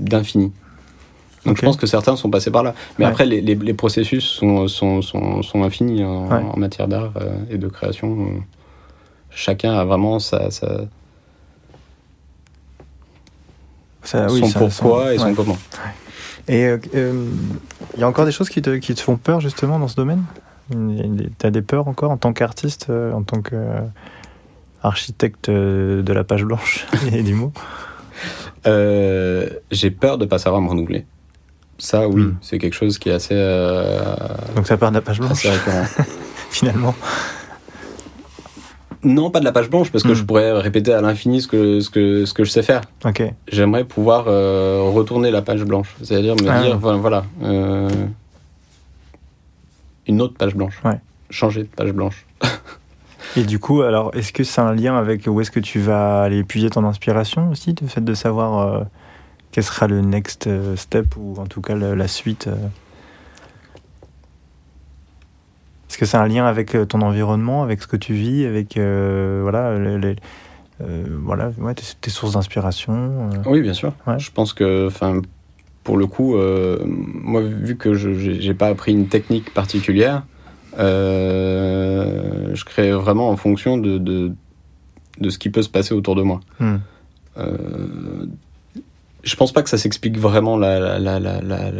d'infini. 0.00 0.52
Donc 1.44 1.56
je 1.58 1.62
pense 1.62 1.76
que 1.76 1.86
certains 1.86 2.16
sont 2.16 2.30
passés 2.30 2.50
par 2.50 2.64
là. 2.64 2.74
Mais 2.98 3.04
Ouais. 3.04 3.10
après, 3.12 3.26
les, 3.26 3.40
les- 3.40 3.54
les 3.54 3.74
processus 3.74 4.24
sont, 4.24 4.66
sont, 4.66 5.02
sont, 5.02 5.42
sont 5.42 5.62
infinis 5.62 6.02
en, 6.04 6.26
Ouais. 6.28 6.42
en 6.52 6.58
matière 6.58 6.88
d'art 6.88 7.12
euh, 7.20 7.36
et 7.48 7.58
de 7.58 7.68
création. 7.68 8.28
Chacun 9.38 9.74
a 9.74 9.84
vraiment 9.84 10.18
sa, 10.18 10.50
sa- 10.50 10.86
Ça- 14.02 14.26
oui, 14.30 14.40
son 14.40 14.46
ça- 14.48 14.58
pourquoi 14.60 15.12
et 15.14 15.18
son 15.18 15.26
ouais. 15.26 15.34
comment. 15.34 15.58
Et 16.48 16.64
euh, 16.64 16.78
euh, 16.94 17.28
il 17.94 18.00
y 18.00 18.02
a 18.02 18.08
encore 18.08 18.24
des 18.24 18.32
choses 18.32 18.48
qui 18.48 18.62
te, 18.62 18.76
qui 18.76 18.94
te 18.94 19.00
font 19.00 19.16
peur 19.16 19.40
justement 19.40 19.78
dans 19.78 19.88
ce 19.88 19.96
domaine? 19.96 20.24
Tu 20.70 21.46
as 21.46 21.50
des 21.50 21.60
peurs 21.62 21.86
encore 21.86 22.10
en 22.10 22.16
tant 22.16 22.32
qu'artiste, 22.32 22.86
euh, 22.88 23.12
en 23.12 23.22
tant 23.24 23.42
qu'architecte 24.82 25.50
de 25.50 26.12
la 26.12 26.24
page 26.24 26.44
blanche 26.44 26.86
et 27.12 27.22
du 27.22 27.34
mot? 27.34 27.52
Euh, 28.66 29.50
j'ai 29.70 29.90
peur 29.90 30.16
de 30.18 30.24
pas 30.24 30.38
savoir 30.38 30.62
me 30.62 30.68
renouveler. 30.70 31.04
Ça, 31.78 32.08
oui, 32.08 32.22
Hmm. 32.22 32.36
c'est 32.40 32.56
quelque 32.58 32.72
chose 32.74 32.98
qui 32.98 33.10
est 33.10 33.12
assez, 33.12 33.34
euh, 33.36 34.14
Donc 34.54 34.66
ça 34.66 34.78
peur 34.78 34.88
de 34.90 34.94
la 34.96 35.02
page 35.02 35.18
blanche 35.20 35.46
finalement. 36.50 36.94
Non, 39.06 39.30
pas 39.30 39.40
de 39.40 39.44
la 39.44 39.52
page 39.52 39.70
blanche, 39.70 39.90
parce 39.90 40.04
que 40.04 40.10
Hmm. 40.10 40.14
je 40.14 40.24
pourrais 40.24 40.52
répéter 40.60 40.92
à 40.92 41.00
l'infini 41.00 41.40
ce 41.40 41.48
que, 41.48 41.80
ce, 41.80 41.88
que, 41.90 42.24
ce 42.26 42.34
que 42.34 42.44
je 42.44 42.50
sais 42.50 42.62
faire. 42.62 42.82
J'aimerais 43.48 43.84
pouvoir 43.84 44.24
euh, 44.28 44.82
retourner 44.92 45.30
la 45.30 45.40
page 45.42 45.64
blanche. 45.64 45.94
C'est-à-dire 46.02 46.34
me 46.36 46.48
Ah. 46.48 46.60
dire, 46.62 46.78
voilà, 46.78 47.24
euh, 47.42 47.88
une 50.06 50.20
autre 50.20 50.34
page 50.36 50.54
blanche. 50.54 50.80
Ouais. 50.84 51.00
Changer 51.30 51.62
de 51.62 51.68
page 51.68 51.92
blanche. 51.92 52.26
Et 53.36 53.42
du 53.44 53.58
coup, 53.58 53.82
alors, 53.82 54.10
est-ce 54.14 54.32
que 54.32 54.44
c'est 54.44 54.60
un 54.60 54.74
lien 54.74 54.96
avec 54.96 55.26
où 55.26 55.40
est-ce 55.40 55.50
que 55.50 55.60
tu 55.60 55.78
vas 55.80 56.22
aller 56.22 56.38
épuiser 56.38 56.70
ton 56.70 56.84
inspiration 56.84 57.50
aussi, 57.50 57.74
le 57.80 57.86
fait 57.88 58.00
de 58.04 58.14
savoir 58.14 58.58
euh, 58.58 58.84
quel 59.52 59.64
sera 59.64 59.86
le 59.86 60.00
next 60.00 60.46
euh, 60.46 60.74
step 60.76 61.16
ou 61.16 61.34
en 61.38 61.46
tout 61.46 61.60
cas 61.60 61.74
la 61.74 62.08
suite 62.08 62.46
euh 62.46 62.54
Est-ce 65.96 66.00
que 66.02 66.04
c'est 66.10 66.18
un 66.18 66.28
lien 66.28 66.44
avec 66.44 66.74
euh, 66.74 66.84
ton 66.84 67.00
environnement, 67.00 67.62
avec 67.62 67.80
ce 67.80 67.86
que 67.86 67.96
tu 67.96 68.12
vis, 68.12 68.44
avec 68.44 68.76
euh, 68.76 69.38
voilà, 69.40 69.78
les, 69.78 69.96
les- 69.96 70.16
euh, 70.82 71.06
voilà, 71.22 71.52
ouais, 71.56 71.72
tes, 71.72 71.84
tes 72.02 72.10
sources 72.10 72.34
d'inspiration. 72.34 73.30
Oui, 73.46 73.62
bien 73.62 73.72
sûr. 73.72 73.94
Ouais. 74.06 74.18
Je 74.18 74.30
pense 74.30 74.52
que, 74.52 74.88
enfin, 74.88 75.22
pour 75.84 75.96
le 75.96 76.06
coup, 76.06 76.36
moi, 76.36 77.40
vu 77.40 77.78
que 77.78 77.94
je 77.94 78.12
j'ai 78.12 78.52
pas 78.52 78.66
appris 78.66 78.92
une 78.92 79.06
technique 79.08 79.54
particulière, 79.54 80.24
je 80.76 82.64
crée 82.66 82.92
vraiment 82.92 83.30
en 83.30 83.36
fonction 83.38 83.78
de, 83.78 83.96
de, 83.96 84.32
de 85.18 85.30
ce 85.30 85.38
qui 85.38 85.48
peut 85.48 85.62
se 85.62 85.70
passer 85.70 85.94
autour 85.94 86.14
de 86.14 86.20
moi. 86.20 86.40
Hmm. 86.60 86.76
Je 89.26 89.34
pense 89.34 89.50
pas 89.50 89.62
que 89.64 89.68
ça 89.68 89.76
s'explique 89.76 90.18
vraiment 90.18 90.56
la, 90.56 90.78
la, 91.00 91.18
la, 91.18 91.40
la, 91.40 91.72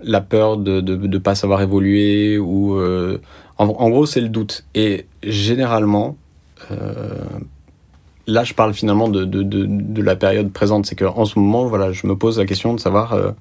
la, 0.00 0.20
peur 0.20 0.56
de 0.56 0.74
ne 0.76 0.80
de, 0.80 0.94
de 0.94 1.18
pas 1.18 1.34
savoir 1.34 1.60
évoluer 1.62 2.38
ou 2.38 2.76
euh, 2.76 3.20
en, 3.58 3.64
en 3.66 3.90
gros 3.90 4.06
c'est 4.06 4.20
le 4.20 4.28
doute. 4.28 4.64
Et 4.76 5.06
généralement 5.24 6.16
euh, 6.70 7.24
là 8.28 8.44
je 8.44 8.54
parle 8.54 8.72
finalement 8.72 9.08
de, 9.08 9.24
de, 9.24 9.42
de, 9.42 10.02
la 10.02 10.14
période 10.14 10.52
présente. 10.52 10.86
C'est 10.86 10.94
qu'en 10.94 11.24
ce 11.24 11.36
moment 11.40 11.66
voilà 11.66 11.90
je 11.90 12.06
me 12.06 12.16
pose 12.16 12.38
la 12.38 12.46
question 12.46 12.72
de 12.72 12.78
savoir 12.78 13.14
euh, 13.14 13.32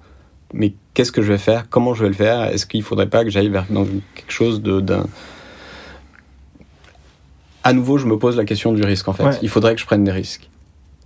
mais 0.52 0.74
qu'est-ce 0.96 1.12
que 1.12 1.22
je 1.22 1.32
vais 1.32 1.38
faire? 1.38 1.70
Comment 1.70 1.94
je 1.94 2.02
vais 2.02 2.10
le 2.10 2.16
faire? 2.16 2.46
Est-ce 2.46 2.66
qu'il 2.66 2.82
faudrait 2.82 3.10
pas 3.10 3.24
que 3.24 3.30
j'aille 3.30 3.50
vers 3.50 3.68
dans 3.70 3.86
quelque 4.16 4.32
chose 4.32 4.60
d'un 4.64 5.06
à 7.64 7.74
nouveau 7.74 8.00
je 8.00 8.08
me 8.08 8.18
pose 8.18 8.36
la 8.38 8.46
question 8.46 8.74
du 8.74 8.82
risque 8.82 9.08
en 9.08 9.14
fait. 9.14 9.24
Ouais. 9.24 9.38
il 9.44 9.50
faudrait 9.50 9.76
que 9.76 9.82
je 9.82 9.86
prenne 9.86 10.04
des 10.04 10.12
risques 10.12 10.50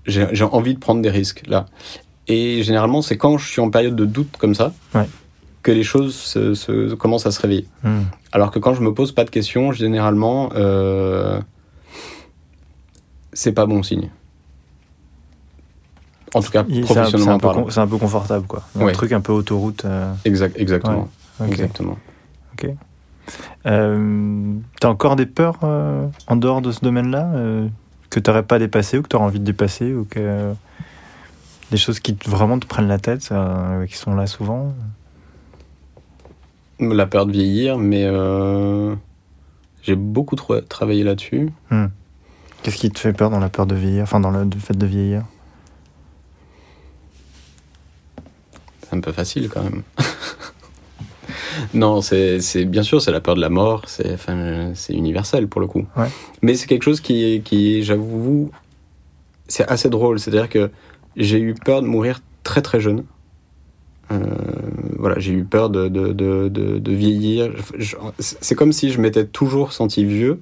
j'ai 0.06 0.28
j'ai 0.32 0.44
envie 0.44 0.74
de 0.74 0.80
prendre 0.80 1.02
des 1.02 1.10
risques 1.10 1.44
là. 1.48 1.66
Et 2.28 2.64
généralement, 2.64 3.02
c'est 3.02 3.18
quand 3.18 3.38
je 3.38 3.48
suis 3.48 3.62
en 3.62 3.70
période 3.70 3.96
de 3.96 4.06
doute 4.06 4.38
comme 4.38 4.56
ça 4.56 4.74
Ouais. 4.96 5.08
que 5.64 5.72
les 5.72 5.84
choses 5.84 6.16
se, 6.16 6.54
se- 6.54 6.94
commencent 6.96 7.26
à 7.26 7.32
se 7.32 7.42
réveiller. 7.42 7.68
Hmm. 7.84 8.04
Alors 8.32 8.52
que 8.52 8.60
quand 8.60 8.74
je 8.74 8.82
me 8.82 8.94
pose 8.94 9.12
pas 9.12 9.24
de 9.26 9.30
questions, 9.30 9.72
généralement, 9.72 10.50
euh, 10.56 11.42
c'est 13.34 13.52
pas 13.52 13.66
bon 13.66 13.84
signe. 13.84 14.10
En 16.34 16.42
tout 16.42 16.52
cas, 16.52 16.64
professionnellement 16.64 17.38
peu 17.40 17.48
parlant. 17.48 17.70
c'est 17.70 17.80
un 17.82 17.88
peu 17.88 17.98
confortable 17.98 18.48
quoi. 18.48 18.64
Il 18.76 18.80
y 18.80 18.82
a 18.82 18.86
Ouais. 18.86 18.92
Un 18.92 18.96
truc 18.96 19.12
un 19.12 19.20
peu 19.22 19.34
autoroute. 19.34 19.84
euh, 19.84 20.14
Exact, 20.24 20.56
exactement. 20.58 21.10
ok. 21.42 21.48
exactement. 21.50 21.98
Euh, 23.66 24.54
T'as 24.80 24.88
encore 24.90 25.16
des 25.16 25.26
peurs 25.26 25.60
euh, 25.64 26.08
en 26.28 26.36
dehors 26.36 26.62
de 26.62 26.72
ce 26.72 26.80
domaine-là 26.82 27.32
euh, 27.36 27.68
que 28.12 28.19
t'aurais 28.19 28.43
pas 28.43 28.60
dépassé 28.60 29.00
ou 29.00 29.02
que 29.02 29.08
t'aurais 29.08 29.24
envie 29.24 29.39
de 29.39 29.45
dépasser 29.45 29.93
ou 29.93 30.06
que 30.06 30.54
des 31.71 31.78
choses 31.78 32.00
qui 32.00 32.15
vraiment 32.26 32.60
te 32.60 32.67
prennent 32.67 32.89
la 32.89 33.00
tête, 33.00 33.30
euh, 33.32 33.88
qui 33.88 33.95
sont 33.95 34.13
là 34.13 34.28
souvent. 34.28 34.76
La 36.80 37.08
peur 37.08 37.26
de 37.26 37.32
vieillir, 37.32 37.78
mais 37.78 38.04
euh, 38.06 38.95
j'ai 39.82 39.95
beaucoup 39.95 40.36
travaillé 40.36 41.04
là-dessus. 41.04 41.50
Qu'est-ce 42.62 42.78
qui 42.78 42.91
te 42.91 43.00
fait 43.00 43.13
peur 43.13 43.30
dans 43.30 43.39
la 43.39 43.50
peur 43.50 43.65
de 43.65 43.76
vieillir, 43.76 44.04
enfin 44.04 44.19
dans 44.19 44.32
le, 44.32 44.43
le 44.43 44.60
fait 44.60 44.78
de 44.78 44.86
vieillir? 44.86 45.24
C'est 48.84 48.95
un 48.95 49.00
peu 49.00 49.13
facile 49.13 49.50
quand 49.50 49.63
même. 49.63 49.84
non, 51.74 52.02
c'est 52.02 52.39
bien 52.65 52.84
sûr, 52.84 53.02
c'est 53.02 53.12
la 53.12 53.19
peur 53.21 53.36
de 53.36 53.41
la 53.41 53.50
mort, 53.50 53.84
c'est 53.88 54.13
enfin, 54.13 54.71
universel 54.89 55.47
pour 55.47 55.62
le 55.62 55.67
coup. 55.67 55.86
Ouais. 55.97 56.08
Mais 56.41 56.56
c'est 56.56 56.67
quelque 56.67 56.84
chose 56.84 57.02
qui, 57.02 57.41
qui 57.43 57.84
j'avoue, 57.84 58.52
c'est 59.47 59.67
assez 59.69 59.89
drôle. 59.89 60.19
C'est-à-dire 60.19 60.50
que 60.50 60.69
j'ai 61.15 61.39
eu 61.39 61.54
peur 61.54 61.82
de 61.82 61.88
mourir 61.88 62.19
très 62.43 62.62
très 62.62 62.80
jeune. 62.80 63.04
Euh, 64.12 64.17
voilà, 65.00 65.19
j'ai 65.19 65.32
eu 65.32 65.43
peur 65.45 65.69
de, 65.69 65.88
de, 65.88 66.12
de, 66.12 66.50
de, 66.50 66.80
de 66.80 66.91
vieillir. 66.91 67.52
C'est 68.19 68.56
comme 68.56 68.74
si 68.74 68.91
je 68.91 69.00
m'étais 69.00 69.26
toujours 69.26 69.71
senti 69.71 70.04
vieux, 70.04 70.41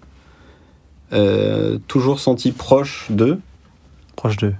euh, 1.13 1.77
toujours 1.87 2.19
senti 2.19 2.51
proche 2.51 3.07
de, 3.09 3.37
Proche 4.15 4.37
de. 4.37 4.53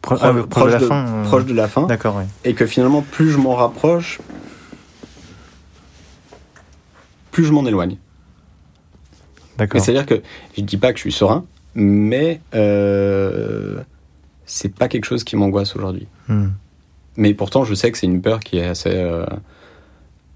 Pro- 0.00 0.16
Pro- 0.16 0.24
ah, 0.26 0.34
proche, 0.48 0.66
de 0.72 0.78
la 0.78 0.80
fin. 0.80 1.06
euh, 1.06 1.22
proche 1.24 1.44
de 1.46 1.54
la 1.54 1.68
fin. 1.68 1.82
D'accord, 1.86 2.16
oui. 2.18 2.24
et 2.44 2.54
que 2.54 2.66
finalement 2.66 3.02
plus 3.02 3.30
je 3.30 3.38
m'en 3.38 3.54
rapproche, 3.54 4.20
plus 7.32 7.44
je 7.44 7.52
m'en 7.52 7.66
éloigne. 7.66 7.96
D'accord. 9.58 9.80
c'est-à-dire 9.80 10.06
que 10.06 10.22
je 10.56 10.62
dis 10.62 10.76
pas 10.76 10.92
que 10.92 10.98
je 10.98 11.02
suis 11.02 11.12
serein, 11.12 11.44
mais 11.74 12.40
euh, 12.54 13.82
c'est 14.46 14.74
pas 14.74 14.88
quelque 14.88 15.04
chose 15.04 15.24
qui 15.24 15.36
m'angoisse 15.36 15.74
aujourd'hui. 15.76 16.06
Hmm. 16.28 16.48
Mais 17.16 17.34
pourtant, 17.34 17.64
je 17.64 17.74
sais 17.74 17.90
que 17.90 17.98
c'est 17.98 18.06
une 18.06 18.22
peur 18.22 18.40
qui 18.40 18.58
est 18.58 18.66
assez, 18.66 18.94
euh, 18.94 19.26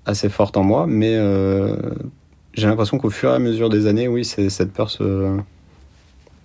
assez 0.05 0.29
forte 0.29 0.57
en 0.57 0.63
moi, 0.63 0.87
mais 0.87 1.15
euh, 1.17 1.77
j'ai 2.55 2.67
l'impression 2.67 2.99
qu'au 2.99 3.11
fur 3.11 3.31
et 3.31 3.35
à 3.35 3.39
mesure 3.39 3.69
des 3.69 3.87
années, 3.87 4.09
oui, 4.09 4.25
cette 4.25 4.73
peur 4.73 4.91
se 4.91 5.37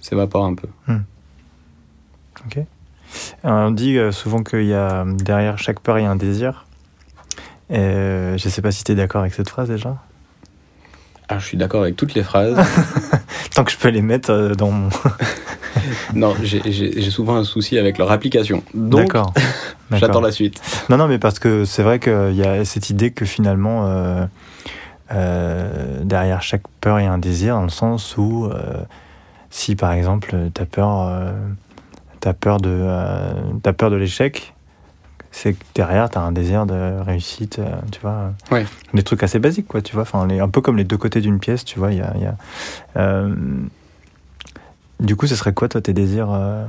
s'évapore 0.02 0.46
un 0.46 0.56
peu. 0.56 0.68
Euh, 2.58 2.64
on 3.44 3.72
dit 3.72 4.00
souvent 4.12 4.42
qu'il 4.42 4.66
y 4.66 4.74
a 4.74 5.06
derrière 5.06 5.60
chaque 5.60 5.80
peur, 5.80 6.00
il 6.00 6.04
y 6.04 6.06
a 6.06 6.12
un 6.12 6.16
désir. 6.16 6.66
Je 7.70 8.38
sais 8.38 8.62
pas 8.62 8.72
si 8.72 8.84
tu 8.84 8.94
es 8.94 8.96
d'accord 8.96 9.22
avec 9.22 9.34
cette 9.34 9.50
phrase 9.50 9.70
déjà. 9.70 10.02
Ah, 11.34 11.40
je 11.40 11.46
suis 11.46 11.58
d'accord 11.58 11.84
avec 11.84 11.96
toutes 11.96 12.14
les 12.14 12.24
phrases. 12.24 12.58
Tant 13.56 13.64
que 13.64 13.72
je 13.72 13.78
peux 13.78 13.88
les 13.88 14.02
mettre 14.02 14.32
euh, 14.32 14.54
dans 14.54 14.70
mon. 14.70 14.90
non, 16.14 16.36
j'ai- 16.44 17.10
souvent 17.10 17.38
un 17.38 17.46
souci 17.46 17.78
avec 17.78 17.98
leur 17.98 18.12
application. 18.12 18.64
D'accord. 18.74 19.34
j'attends 19.92 20.20
la 20.20 20.34
suite. 20.34 20.62
Non, 20.90 20.98
non, 20.98 21.08
mais 21.08 21.20
parce 21.20 21.40
que 21.40 21.64
c'est 21.64 21.84
vrai 21.84 22.00
qu'il 22.00 22.34
y 22.36 22.44
a 22.44 22.66
cette 22.66 22.90
idée 22.90 23.12
que 23.12 23.24
finalement, 23.24 23.88
euh, 23.88 24.26
euh, 25.14 26.02
derrière 26.04 26.42
chaque 26.42 26.64
peur, 26.82 27.00
il 27.00 27.04
y 27.04 27.08
a 27.08 27.14
un 27.14 27.18
désir, 27.18 27.56
dans 27.56 27.64
le 27.64 27.70
sens 27.70 28.18
où, 28.18 28.48
euh, 28.48 28.58
si 29.50 29.78
par 29.78 29.94
exemple, 29.94 30.36
tu 30.54 30.62
as 30.62 30.66
peur, 30.66 31.10
t'as 32.20 32.34
peur 32.34 32.60
de, 32.60 32.86
t'as 33.64 33.72
peur 33.74 33.90
de 33.90 33.96
l'échec, 33.96 34.54
c'est 35.32 35.54
que 35.54 35.64
derrière, 35.76 36.10
tu 36.10 36.18
as 36.18 36.22
un 36.22 36.32
désir 36.32 36.66
de 36.66 37.00
réussite, 37.02 37.60
euh, 37.60 37.72
tu 37.92 38.00
vois. 38.02 38.34
Ouais. 38.52 38.66
Des 38.94 39.02
trucs 39.04 39.24
assez 39.24 39.40
basiques, 39.40 39.68
quoi, 39.68 39.82
tu 39.82 39.94
vois. 39.94 40.04
Enfin, 40.04 40.28
les- 40.28 40.40
un 40.40 40.50
peu 40.50 40.62
comme 40.62 40.78
les 40.78 40.84
deux 40.84 40.98
côtés 40.98 41.22
d'une 41.22 41.40
pièce, 41.40 41.64
tu 41.66 41.80
vois. 41.80 41.92
Y 41.94 42.02
a, 42.02 42.12
il 42.16 42.22
y 42.24 42.26
a, 42.26 42.36
euh, 42.98 43.34
du 45.00 45.16
coup, 45.16 45.28
ce 45.28 45.36
serait 45.36 45.54
quoi, 45.54 45.70
toi, 45.70 45.82
tes 45.82 45.94
désirs 45.94 46.32
euh, 46.32 46.66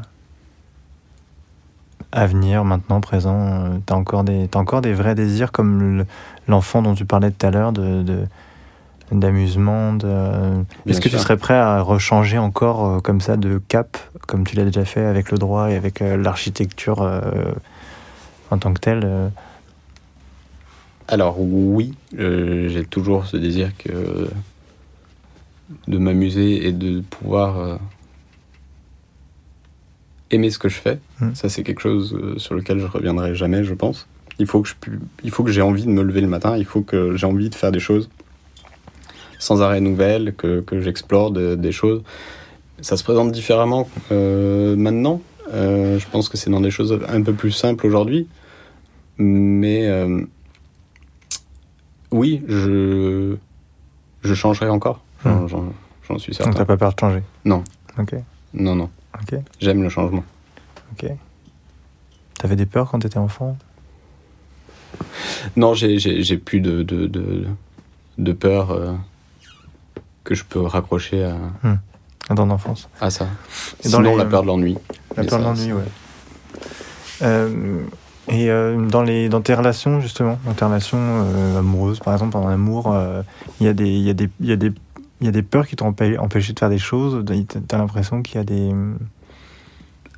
avenir, 2.12 2.64
maintenant, 2.64 3.00
présent 3.00 3.80
T'as 3.86 3.94
encore, 3.94 4.24
des- 4.24 4.48
t'as 4.48 4.58
encore 4.58 4.82
des 4.82 4.92
vrais 4.92 5.14
désirs 5.14 5.50
comme 5.52 5.98
le- 5.98 6.06
l'enfant 6.48 6.82
dont 6.82 6.94
tu 6.94 7.04
parlais 7.04 7.30
tout 7.30 7.46
à 7.46 7.50
l'heure, 7.50 7.72
de, 7.72 8.02
de, 8.02 8.18
d'amusement. 9.10 9.92
De... 9.94 10.62
Est-ce 10.86 11.00
que 11.00 11.08
tu 11.08 11.18
serais 11.18 11.36
prêt 11.36 11.54
à 11.56 11.80
rechanger 11.80 12.38
encore 12.38 12.86
euh, 12.86 13.00
comme 13.00 13.20
ça 13.20 13.36
de 13.36 13.60
cap, 13.68 13.96
comme 14.28 14.44
tu 14.46 14.56
l'as 14.56 14.64
déjà 14.64 14.84
fait 14.84 15.04
avec 15.04 15.30
le 15.30 15.38
droit 15.38 15.70
et 15.70 15.76
avec 15.76 16.00
euh, 16.02 16.16
l'architecture 16.16 17.02
euh, 17.02 17.20
en 18.52 18.58
tant 18.58 18.72
que 18.74 18.80
telle 18.80 19.30
Alors 21.08 21.40
oui, 21.40 21.94
j'ai 22.12 22.84
toujours 22.88 23.26
ce 23.26 23.36
désir 23.36 23.70
que 23.76 24.28
de 25.88 25.98
m'amuser 25.98 26.66
et 26.66 26.72
de 26.72 27.00
pouvoir 27.00 27.78
aimer 30.30 30.50
ce 30.50 30.58
que 30.58 30.68
je 30.68 30.76
fais. 30.76 30.98
Hmm. 31.20 31.34
Ça 31.34 31.48
c'est 31.48 31.62
quelque 31.62 31.80
chose 31.80 32.36
sur 32.36 32.54
lequel 32.54 32.78
je 32.78 32.86
reviendrai 32.86 33.34
jamais, 33.34 33.64
je 33.64 33.74
pense. 33.74 34.06
Il 34.38 34.46
faut 34.46 34.60
que 34.62 34.68
je, 34.68 34.74
il 35.24 35.30
faut 35.30 35.44
que 35.44 35.50
j'ai 35.50 35.62
envie 35.62 35.84
de 35.84 35.90
me 35.90 36.02
lever 36.02 36.20
le 36.20 36.28
matin. 36.28 36.56
Il 36.56 36.64
faut 36.64 36.82
que 36.82 37.16
j'ai 37.16 37.26
envie 37.26 37.48
de 37.48 37.54
faire 37.54 37.72
des 37.72 37.80
choses 37.80 38.08
sans 39.38 39.60
arrêt 39.60 39.80
nouvelles, 39.80 40.34
que, 40.36 40.60
que 40.60 40.80
j'explore 40.80 41.32
des 41.32 41.72
choses. 41.72 42.02
Ça 42.80 42.96
se 42.96 43.04
présente 43.04 43.32
différemment 43.32 43.88
euh, 44.10 44.76
maintenant. 44.76 45.20
Euh, 45.52 45.98
je 45.98 46.06
pense 46.10 46.28
que 46.28 46.36
c'est 46.36 46.50
dans 46.50 46.60
des 46.60 46.70
choses 46.70 46.98
un 47.08 47.22
peu 47.22 47.32
plus 47.32 47.50
simples 47.50 47.86
aujourd'hui. 47.86 48.28
Mais 49.18 49.86
euh, 49.88 50.24
oui, 52.10 52.42
je, 52.48 53.36
je 54.22 54.34
changerai 54.34 54.68
encore. 54.68 55.02
J'en 55.24 55.44
hmm. 55.44 56.18
suis 56.18 56.34
certain. 56.34 56.50
Donc 56.50 56.58
t'as 56.58 56.64
pas 56.64 56.76
peur 56.76 56.94
de 56.94 57.00
changer 57.00 57.22
Non. 57.44 57.62
Ok. 57.98 58.14
Non, 58.54 58.74
non. 58.74 58.90
Ok. 59.14 59.38
J'aime 59.60 59.82
le 59.82 59.88
changement. 59.88 60.24
Ok. 60.92 61.10
T'avais 62.34 62.56
des 62.56 62.66
peurs 62.66 62.90
quand 62.90 62.98
t'étais 62.98 63.18
enfant? 63.18 63.56
Non, 65.56 65.74
j'ai 65.74 66.38
plus 66.38 66.60
de, 66.60 66.82
de, 66.82 67.06
de, 67.06 67.46
de 68.18 68.32
peur 68.32 68.96
que 70.24 70.34
je 70.34 70.44
peux 70.44 70.60
raccrocher 70.60 71.24
à, 71.24 71.34
hmm. 71.62 71.78
à 72.28 72.34
ton 72.34 72.50
enfance. 72.50 72.88
À 73.00 73.10
ça. 73.10 73.28
Et 73.84 73.88
Sinon, 73.88 74.02
dans 74.02 74.16
la 74.16 74.24
peur 74.24 74.42
de 74.42 74.48
l'ennui. 74.48 74.76
La 75.16 75.24
peur 75.24 75.38
de 75.38 75.44
l'ennui, 75.44 75.72
ouais. 75.72 75.84
Euh, 77.22 77.84
et 78.28 78.50
euh, 78.50 78.86
dans, 78.86 79.02
les, 79.02 79.28
dans 79.28 79.40
tes 79.40 79.54
relations, 79.54 80.00
justement, 80.00 80.38
dans 80.46 80.52
tes 80.52 80.64
relations 80.64 80.98
euh, 81.00 81.58
amoureuses, 81.58 81.98
par 81.98 82.14
exemple, 82.14 82.36
en 82.36 82.46
amour, 82.46 82.94
il 83.60 83.66
y, 83.66 83.68
a 83.68 83.72
des, 83.72 83.88
y, 83.88 84.10
a 84.10 84.14
des, 84.14 84.28
y, 84.40 84.52
a 84.52 84.56
des, 84.56 84.72
y 85.20 85.28
a 85.28 85.32
des 85.32 85.42
peurs 85.42 85.66
qui 85.66 85.76
t'ont 85.76 85.86
empêché 85.86 86.52
de 86.52 86.58
faire 86.58 86.70
des 86.70 86.78
choses 86.78 87.24
T'as 87.68 87.78
l'impression 87.78 88.22
qu'il 88.22 88.36
y 88.36 88.40
a 88.40 88.44
des. 88.44 88.70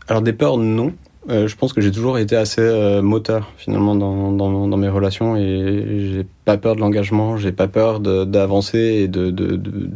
Alors, 0.08 0.22
des 0.22 0.32
peurs, 0.32 0.58
non. 0.58 0.92
Euh, 1.30 1.48
je 1.48 1.56
pense 1.56 1.72
que 1.72 1.80
j'ai 1.80 1.90
toujours 1.90 2.18
été 2.18 2.36
assez 2.36 2.60
euh, 2.60 3.00
moteur 3.00 3.50
finalement 3.56 3.94
dans, 3.94 4.30
dans, 4.30 4.68
dans, 4.68 4.76
mes 4.76 4.90
relations 4.90 5.36
et 5.36 6.10
j'ai 6.12 6.26
pas 6.44 6.58
peur 6.58 6.76
de 6.76 6.80
l'engagement, 6.80 7.38
j'ai 7.38 7.52
pas 7.52 7.66
peur 7.66 8.00
d'avancer 8.00 8.78
et 8.78 9.08
de, 9.08 9.30
de, 9.30 9.56
de, 9.56 9.90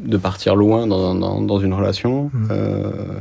de, 0.00 0.16
partir 0.18 0.54
loin 0.54 0.86
dans, 0.86 1.14
dans 1.14 1.58
une 1.58 1.72
relation. 1.72 2.30
Mmh. 2.34 2.48
Euh, 2.50 3.20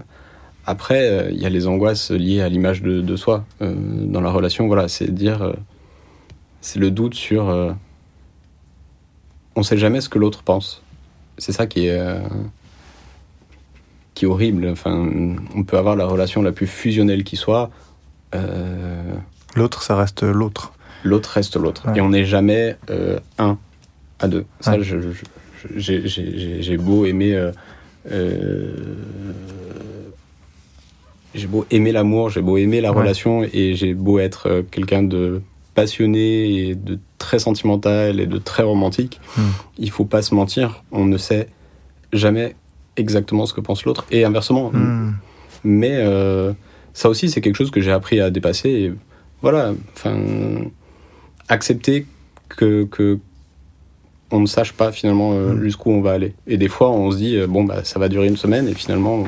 après, 0.65 1.29
il 1.31 1.41
y 1.41 1.45
a 1.45 1.49
les 1.49 1.67
angoisses 1.67 2.11
liées 2.11 2.41
à 2.41 2.49
l'image 2.49 2.81
de, 2.81 3.15
soi 3.15 3.45
dans 3.59 4.21
la 4.21 4.31
relation. 4.31 4.67
Voilà, 4.67 4.87
c'est 4.87 5.13
dire, 5.13 5.53
c'est 6.61 6.79
le 6.79 6.91
doute 6.91 7.15
sur, 7.15 7.75
on 9.55 9.63
sait 9.63 9.77
jamais 9.77 10.01
ce 10.01 10.09
que 10.09 10.19
l'autre 10.19 10.43
pense. 10.43 10.81
C'est 11.37 11.51
ça 11.51 11.67
qui 11.67 11.87
est 11.87 11.99
qui 14.13 14.25
est 14.25 14.27
horrible. 14.27 14.67
Enfin, 14.67 15.09
on 15.55 15.63
peut 15.63 15.77
avoir 15.77 15.95
la 15.95 16.05
relation 16.05 16.41
la 16.41 16.51
plus 16.51 16.67
fusionnelle 16.67 17.23
qui 17.23 17.35
soit. 17.35 17.69
Euh, 18.35 19.13
l'autre, 19.55 19.83
ça 19.83 19.95
reste 19.95 20.23
l'autre. 20.23 20.73
L'autre 21.03 21.29
reste 21.29 21.57
l'autre. 21.57 21.87
Et 21.95 22.01
on 22.01 22.09
n'est 22.09 22.25
jamais 22.25 22.77
euh, 22.89 23.19
un 23.37 23.57
à 24.19 24.27
deux. 24.27 24.45
Ça, 24.59 24.77
j'ai 25.75 26.77
beau 26.77 27.05
aimer. 27.05 27.51
Euh, 28.11 28.71
j'ai 31.35 31.47
beau 31.47 31.65
aimer 31.71 31.91
l'amour, 31.91 32.29
j'ai 32.29 32.41
beau 32.41 32.57
aimer 32.57 32.81
la 32.81 32.91
relation 32.91 33.43
et 33.43 33.75
j'ai 33.75 33.93
beau 33.93 34.19
être 34.19 34.63
quelqu'un 34.71 35.03
de 35.03 35.41
passionné 35.73 36.69
et 36.69 36.75
de 36.75 36.99
très 37.17 37.39
sentimental 37.39 38.19
et 38.19 38.27
de 38.27 38.37
très 38.37 38.63
romantique, 38.63 39.19
hmm. 39.37 39.41
il 39.77 39.91
faut 39.91 40.05
pas 40.05 40.21
se 40.21 40.35
mentir, 40.35 40.83
on 40.91 41.05
ne 41.05 41.17
sait 41.17 41.47
jamais 42.11 42.55
exactement 42.95 43.45
ce 43.45 43.53
que 43.53 43.61
pense 43.61 43.85
l'autre 43.85 44.05
et 44.11 44.23
inversement. 44.23 44.71
Hmm. 44.71 45.13
Mais 45.63 45.95
euh, 45.97 46.53
ça 46.93 47.09
aussi, 47.09 47.29
c'est 47.29 47.41
quelque 47.41 47.55
chose 47.55 47.71
que 47.71 47.81
j'ai 47.81 47.91
appris 47.91 48.19
à 48.19 48.29
dépasser. 48.29 48.69
Et 48.69 48.93
voilà, 49.41 49.73
enfin, 49.95 50.17
accepter 51.47 52.05
que, 52.49 52.83
que 52.85 53.19
on 54.29 54.39
ne 54.39 54.45
sache 54.45 54.73
pas 54.73 54.91
finalement 54.91 55.33
euh, 55.33 55.53
hmm. 55.53 55.63
jusqu'où 55.63 55.91
on 55.91 56.01
va 56.01 56.11
aller. 56.11 56.33
Et 56.47 56.57
des 56.57 56.69
fois, 56.69 56.91
on 56.91 57.11
se 57.11 57.17
dit 57.17 57.37
euh, 57.37 57.47
bon 57.47 57.63
bah 57.63 57.83
ça 57.83 57.99
va 57.99 58.09
durer 58.09 58.27
une 58.27 58.37
semaine 58.37 58.67
et 58.67 58.73
finalement 58.73 59.23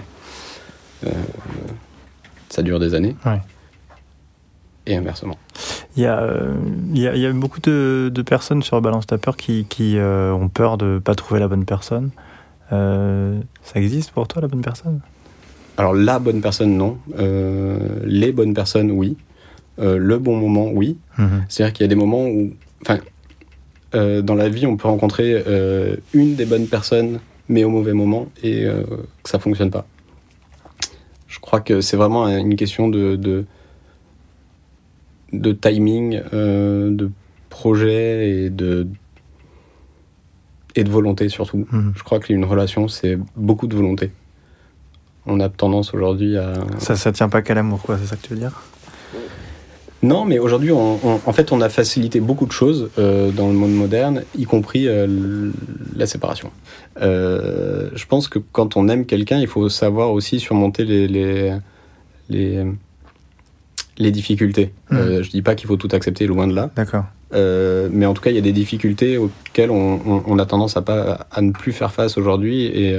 ça 2.56 2.63
dure 2.63 2.80
des 2.80 2.94
années. 2.94 3.15
Et 4.88 4.96
inversement. 4.96 5.38
Il 5.98 6.04
y, 6.04 6.06
a, 6.06 6.30
il, 6.94 7.02
y 7.02 7.08
a, 7.08 7.15
il 7.15 7.22
y 7.22 7.26
a 7.26 7.32
beaucoup 7.32 7.60
de, 7.60 8.12
de, 8.13 8.22
personnes 8.22 8.62
sur 8.62 8.80
Balance 8.82 9.08
Ta 9.08 9.18
Peur 9.18 9.36
qui, 9.36 9.65
qui 9.65 9.98
ont 10.00 10.50
peur 10.50 10.78
de 10.78 10.86
ne 10.86 11.00
pas 11.00 11.15
trouver 11.15 11.39
la 11.39 11.48
bonne 11.48 11.65
personne. 11.65 12.12
Euh, 12.72 13.39
ça 13.63 13.80
existe 13.80 14.12
pour 14.12 14.28
toi, 14.28 14.41
la 14.41 14.48
bonne 14.48 14.62
personne? 14.62 15.02
Alors, 15.78 15.94
la 15.94 16.20
bonne 16.20 16.41
personne, 16.41 16.78
non. 16.78 16.98
Euh, 17.20 18.00
les 18.06 18.32
bonnes 18.32 18.54
personnes, 18.54 18.91
oui. 18.91 19.18
Euh, 19.80 19.98
le 19.98 20.18
bon 20.18 20.38
moment, 20.38 20.70
oui. 20.72 20.98
Mhm. 21.18 21.46
C'est-à-dire 21.50 21.74
qu'il 21.74 21.84
y 21.84 21.86
a 21.86 21.89
des 21.89 21.96
moments 21.96 22.26
où. 22.26 22.54
Enfin, 22.82 23.00
dans 23.94 24.36
la 24.36 24.50
vie, 24.50 24.65
on 24.65 24.76
peut 24.76 24.89
rencontrer 24.89 25.41
une 26.13 26.36
des 26.36 26.44
bonnes 26.46 26.68
personnes, 26.68 27.20
mais 27.48 27.63
au 27.63 27.70
mauvais 27.70 27.94
moment, 27.94 28.28
et 28.44 28.65
que 29.24 29.30
ça 29.30 29.39
fonctionne 29.39 29.72
pas. 29.72 29.86
Je 31.36 31.39
crois 31.41 31.60
que 31.60 31.82
c'est 31.82 31.98
vraiment 31.98 32.30
une 32.30 32.56
question 32.56 32.88
de, 32.88 33.17
de, 33.17 33.45
de 35.34 35.52
timing, 35.52 36.21
de 36.32 37.12
projet 37.50 38.30
et 38.30 38.50
de 38.50 38.88
et 40.78 40.86
de 40.86 40.89
volonté 40.89 41.28
surtout. 41.28 41.67
Mhm. 41.71 41.91
Je 41.98 42.04
crois 42.04 42.19
qu'une 42.19 42.45
relation, 42.45 42.88
c'est 42.88 43.19
beaucoup 43.36 43.67
de 43.67 43.76
volonté. 43.76 44.12
On 45.26 45.41
a 45.41 45.50
tendance 45.50 45.93
aujourd'hui 45.93 46.38
à... 46.38 46.54
Ça, 46.78 46.95
ça 46.95 47.12
tient 47.12 47.28
pas 47.28 47.41
qu'à 47.41 47.54
l'amour, 47.54 47.82
quoi, 47.82 47.98
c'est 47.98 48.06
ça 48.06 48.15
que 48.15 48.21
tu 48.21 48.34
veux 48.34 48.39
dire? 48.39 48.62
Non, 50.06 50.24
mais 50.24 50.38
aujourd'hui, 50.38 50.72
en 50.72 51.34
fait, 51.34 51.52
on 51.52 51.62
a 51.62 51.70
facilité 51.70 52.20
beaucoup 52.20 52.46
de 52.46 52.52
choses 52.52 52.91
euh, 53.00 53.32
dans 53.32 53.48
le 53.48 53.54
monde 53.54 53.74
moderne, 53.74 54.24
y 54.38 54.44
compris 54.44 54.88
euh, 54.88 55.52
la 55.96 56.06
séparation. 56.06 56.52
Euh, 57.02 57.89
je 57.96 58.06
pense 58.06 58.28
que 58.28 58.38
quand 58.38 58.78
on 58.78 58.88
aime 58.88 59.08
quelqu'un, 59.08 59.39
il 59.39 59.48
faut 59.48 59.68
savoir 59.68 60.12
aussi 60.12 60.39
surmonter 60.39 60.86
les, 60.86 61.08
les, 61.08 61.58
les, 62.30 62.63
les 63.98 64.12
difficultés. 64.12 64.74
Mhm. 64.91 65.24
je 65.24 65.30
dis 65.32 65.41
pas 65.41 65.56
qu'il 65.56 65.68
faut 65.68 65.78
tout 65.78 65.89
accepter, 65.91 66.28
loin 66.28 66.46
de 66.46 66.54
là. 66.54 66.70
D'accord. 66.76 67.06
Mais 67.34 68.06
en 68.06 68.13
tout 68.13 68.22
cas, 68.22 68.30
il 68.30 68.36
y 68.36 68.39
a 68.39 68.41
des 68.41 68.54
difficultés 68.54 69.18
auxquelles 69.18 69.72
on, 69.72 70.39
a 70.39 70.46
tendance 70.46 70.78
à, 70.78 70.84
pas, 70.84 71.26
à 71.32 71.41
ne 71.41 71.52
plus 71.52 71.74
faire 71.74 71.91
face 71.91 72.18
aujourd'hui. 72.18 72.65
Et 72.65 72.96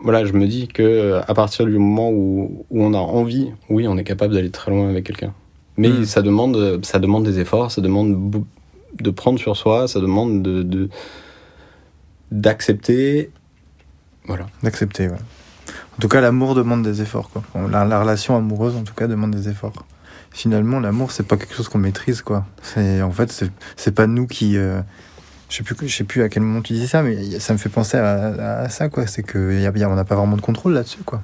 voilà, 0.00 0.24
je 0.24 0.34
me 0.34 0.46
dis 0.46 0.68
que 0.68 1.18
à 1.26 1.34
partir 1.34 1.64
du 1.64 1.78
moment 1.78 2.10
où, 2.10 2.64
on 2.70 2.94
a 2.94 2.98
envie, 2.98 3.50
oui, 3.70 3.88
on 3.88 3.96
est 3.96 4.04
capable 4.04 4.34
d'aller 4.34 4.50
très 4.50 4.70
loin 4.70 4.88
avec 4.88 5.04
quelqu'un. 5.06 5.32
Mais 5.76 5.88
hmm. 5.88 6.04
ça, 6.04 6.22
demande, 6.22 6.84
ça 6.84 6.98
demande 6.98 7.24
des 7.24 7.38
efforts, 7.38 7.70
ça 7.70 7.80
demande 7.80 8.44
de 8.98 9.10
prendre 9.10 9.38
sur 9.38 9.56
soi, 9.56 9.88
ça 9.88 10.00
demande 10.00 10.42
de 10.42 10.88
d'accepter. 12.30 13.30
voilà. 14.24 14.46
D'accepter, 14.62 15.08
ouais. 15.08 15.18
En 15.96 16.00
tout 16.00 16.08
cas, 16.08 16.20
l'amour 16.20 16.54
demande 16.54 16.82
des 16.82 17.02
efforts. 17.02 17.30
Quoi. 17.30 17.42
la 17.70 18.00
relation 18.00 18.36
amoureuse, 18.36 18.76
en 18.76 18.82
tout 18.82 18.94
cas, 18.94 19.06
demande 19.06 19.30
des 19.30 19.48
efforts 19.48 19.72
finalement, 20.36 20.80
l'amour, 20.80 21.12
c'est 21.12 21.22
pas 21.22 21.38
quelque 21.38 21.54
chose 21.54 21.68
qu'on 21.68 21.78
maîtrise, 21.78 22.20
quoi. 22.20 22.44
C'est, 22.62 23.00
en 23.00 23.10
fait, 23.10 23.50
c'est 23.76 23.94
pas 23.94 24.06
nous 24.06 24.26
qui. 24.26 24.58
Euh, 24.58 24.82
je 25.48 25.56
sais 25.56 25.62
plus, 25.62 25.88
je 25.88 25.96
sais 25.96 26.04
plus 26.04 26.22
à 26.22 26.28
quel 26.28 26.42
moment 26.42 26.60
tu 26.60 26.74
disais 26.74 26.86
ça, 26.86 27.02
mais 27.02 27.40
ça 27.40 27.54
me 27.54 27.58
fait 27.58 27.70
penser 27.70 27.96
à, 27.96 28.68
ça, 28.68 28.90
quoi. 28.90 29.06
C'est 29.06 29.22
que 29.22 29.58
y 29.58 29.66
a, 29.66 29.90
on 29.90 29.94
n'a 29.94 30.04
pas 30.04 30.14
vraiment 30.14 30.36
de 30.36 30.42
contrôle 30.42 30.74
là-dessus, 30.74 31.02
quoi. 31.04 31.22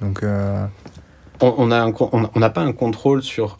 Donc. 0.00 0.22
Euh, 0.22 0.66
on 1.40 1.66
n'a 1.66 1.86
on 1.86 2.50
pas 2.50 2.62
un 2.62 2.72
contrôle 2.72 3.22
sur. 3.22 3.58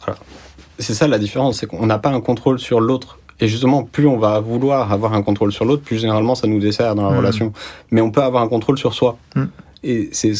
C'est 0.79 0.95
ça 0.95 1.07
la 1.07 1.19
différence, 1.19 1.59
c'est 1.59 1.67
qu'on 1.67 1.87
n'a 1.87 1.99
pas 1.99 2.11
un 2.11 2.21
contrôle 2.21 2.59
sur 2.59 2.81
l'autre. 2.81 3.19
Et 3.41 3.49
justement, 3.49 3.83
plus 3.83 4.07
on 4.07 4.17
va 4.17 4.39
vouloir 4.41 4.93
avoir 4.93 5.13
un 5.13 5.23
contrôle 5.23 5.53
sur 5.53 5.65
l'autre, 5.65 5.83
plus 5.83 5.99
généralement 5.99 6.35
ça 6.35 6.47
nous 6.47 6.61
dessert 6.61 6.95
dans 6.95 7.09
la 7.09 7.15
hmm. 7.15 7.19
relation. 7.19 7.53
Mais 7.91 8.01
on 8.01 8.11
peut 8.11 8.23
avoir 8.23 8.43
un 8.43 8.49
contrôle 8.49 8.79
sur 8.79 8.95
soi. 8.95 9.19
Hmm. 9.35 9.47
Et 9.83 10.09
c'est 10.13 10.35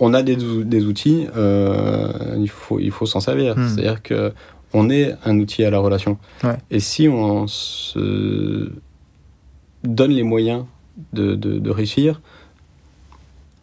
on 0.00 0.14
a 0.14 0.22
des, 0.22 0.36
des 0.36 0.84
outils, 0.84 1.26
euh, 1.36 2.36
il 2.38 2.48
faut, 2.48 2.78
il 2.78 2.92
faut 2.92 3.04
s'en 3.04 3.20
servir. 3.20 3.56
Hmm. 3.56 3.68
C'est-à-dire 3.68 4.02
que 4.02 4.32
on 4.72 4.90
est 4.90 5.14
un 5.24 5.38
outil 5.38 5.64
à 5.64 5.70
la 5.70 5.78
relation. 5.78 6.18
Et 6.70 6.80
si 6.80 7.08
on 7.08 7.46
se 7.46 8.70
donne 9.82 10.10
les 10.10 10.22
moyens 10.22 10.64
de, 11.12 11.34
de, 11.34 11.70
réussir, 11.70 12.20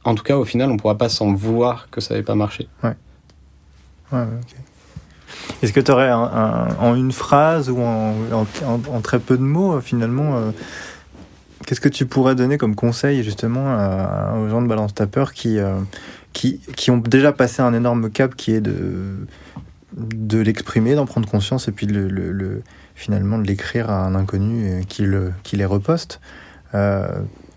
en 0.05 0.15
tout 0.15 0.23
cas, 0.23 0.37
au 0.37 0.45
final, 0.45 0.69
on 0.69 0.73
ne 0.73 0.79
pourra 0.79 0.97
pas 0.97 1.09
s'en 1.09 1.33
vouloir 1.33 1.89
que 1.89 1.99
ça 1.99 2.13
n'ait 2.13 2.23
pas 2.23 2.35
marché. 2.35 2.67
Ouais. 2.83 2.93
ouais 4.13 4.25
Est-ce 5.61 5.73
que 5.73 5.79
tu 5.79 5.91
aurais 5.91 6.11
en 6.11 6.95
une 6.95 7.11
phrase 7.11 7.69
ou 7.69 7.81
en, 7.81 9.01
très 9.01 9.19
peu 9.19 9.37
de 9.37 9.43
mots, 9.43 9.81
finalement, 9.81 10.53
qu'est-ce 11.65 11.81
que 11.81 11.89
tu 11.89 12.05
pourrais 12.05 12.35
donner 12.35 12.57
comme 12.57 12.75
conseil 12.75 13.23
justement 13.23 13.75
aux 14.37 14.47
gens 14.47 14.61
de 14.61 14.67
Balance 14.67 14.93
ta 14.93 15.07
peur 15.07 15.33
qui, 15.33 15.57
qui, 16.33 16.59
qui, 16.75 16.91
ont 16.91 16.97
déjà 16.97 17.31
passé 17.31 17.63
un 17.63 17.73
énorme 17.73 18.11
cap 18.11 18.35
qui 18.35 18.51
est 18.51 18.61
de, 18.61 19.25
de 19.97 20.39
l'exprimer, 20.39 20.93
d'en 20.93 21.07
prendre 21.07 21.27
conscience 21.27 21.67
et 21.67 21.71
puis 21.71 21.87
de 21.87 21.99
le, 21.99 22.61
finalement 22.93 23.39
de 23.39 23.47
l'écrire 23.47 23.89
à 23.89 24.05
un 24.05 24.13
inconnu 24.13 24.83
qui, 24.87 25.01
le, 25.01 25.33
qui 25.43 25.57
les 25.57 25.65
reposte 25.65 26.19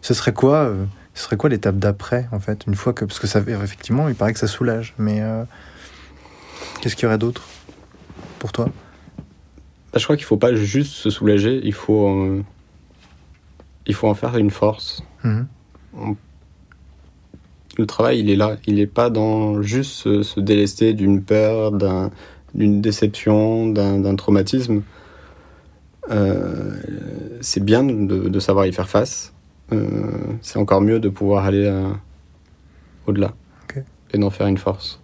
ce 0.01 0.15
serait 0.15 0.33
quoi 0.33 0.73
ce 1.19 1.25
serait 1.25 1.37
quoi 1.37 1.51
l'étape 1.51 1.79
d'après, 1.79 2.29
en 2.31 2.39
fait, 2.39 2.65
une 2.69 2.77
fois 2.77 2.93
que. 2.93 3.05
Parce 3.05 3.19
que 3.19 3.27
ça, 3.27 3.41
effectivement, 3.41 4.09
il 4.09 4.15
paraît 4.15 4.33
que 4.33 4.39
ça 4.39 4.47
soulage, 4.47 4.95
mais 4.99 5.21
euh, 5.21 5.43
qu'est-ce 6.81 6.95
qu'il 6.95 7.05
y 7.05 7.07
aurait 7.07 7.19
d'autre 7.19 7.43
pour 8.39 8.53
toi? 8.53 8.67
Bah, 9.93 9.99
Je 9.99 10.05
crois 10.05 10.17
qu'il 10.17 10.23
ne 10.23 10.29
faut 10.29 10.37
pas 10.37 10.55
juste 10.55 10.93
se 10.93 11.11
soulager, 11.11 11.61
il 11.65 11.73
faut, 11.73 12.09
euh, 12.09 12.45
il 13.87 13.97
faut 13.97 14.07
en 14.07 14.15
faire 14.15 14.37
une 14.37 14.53
force. 14.53 15.03
Mhm. 15.25 15.49
Le 17.79 17.87
travail, 17.87 18.21
il 18.21 18.31
est 18.31 18.37
là. 18.37 18.57
Il 18.69 18.77
n'est 18.77 18.87
pas 18.87 19.11
dans 19.11 19.61
juste 19.61 20.23
se, 20.23 20.39
délester 20.39 20.93
d'une 20.93 21.25
peur, 21.25 21.73
d'une 22.55 22.81
déception, 22.81 23.67
d'un 23.67 24.15
traumatisme. 24.15 24.83
Euh, 26.13 26.77
c'est 27.41 27.65
bien 27.65 27.83
de, 27.83 28.39
savoir 28.39 28.67
y 28.67 28.73
faire 28.73 28.89
face 28.89 29.33
c'est 30.41 30.59
encore 30.59 30.81
mieux 30.81 31.01
de 31.01 31.09
pouvoir 31.09 31.45
aller 31.45 31.67
euh, 31.67 31.89
au-delà 33.07 33.33
et 34.13 34.19
d'en 34.19 34.31
faire 34.31 34.47
une 34.47 34.57
force, 34.57 35.01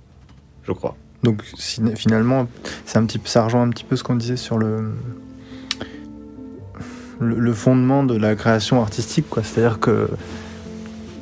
je 0.62 0.72
crois. 0.72 0.96
Donc 1.22 1.42
finalement, 1.94 2.46
c'est 2.86 2.98
un 2.98 3.04
petit, 3.04 3.20
ça 3.24 3.44
rejoint 3.44 3.62
un 3.62 3.70
petit 3.70 3.84
peu 3.84 3.96
ce 3.96 4.04
qu'on 4.04 4.16
disait 4.16 4.36
sur 4.36 4.58
le, 4.58 4.92
le, 7.20 7.52
fondement 7.52 8.02
de 8.04 8.16
la 8.16 8.34
création 8.34 8.80
artistique, 8.80 9.28
quoi. 9.28 9.42
C'est-à-dire 9.42 9.78
que 9.78 10.08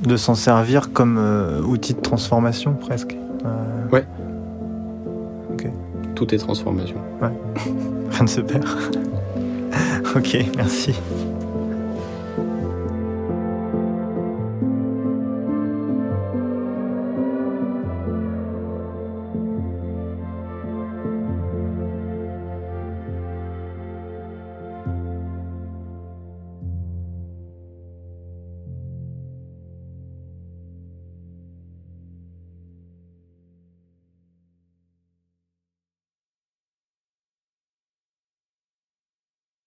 de 0.02 0.16
s'en 0.16 0.34
servir 0.34 0.92
comme 0.92 1.18
euh, 1.18 1.60
outil 1.62 1.94
de 1.94 2.00
transformation 2.00 2.74
presque. 2.74 3.16
Ouais. 3.90 4.06
Ok. 5.52 5.68
Tout 6.14 6.34
est 6.34 6.38
transformation. 6.38 6.96
Ouais. 7.20 7.28
Rien 8.10 8.22
ne 8.22 8.28
se 8.28 8.40
perd. 8.40 8.64
ok, 10.16 10.38
merci. 10.56 10.94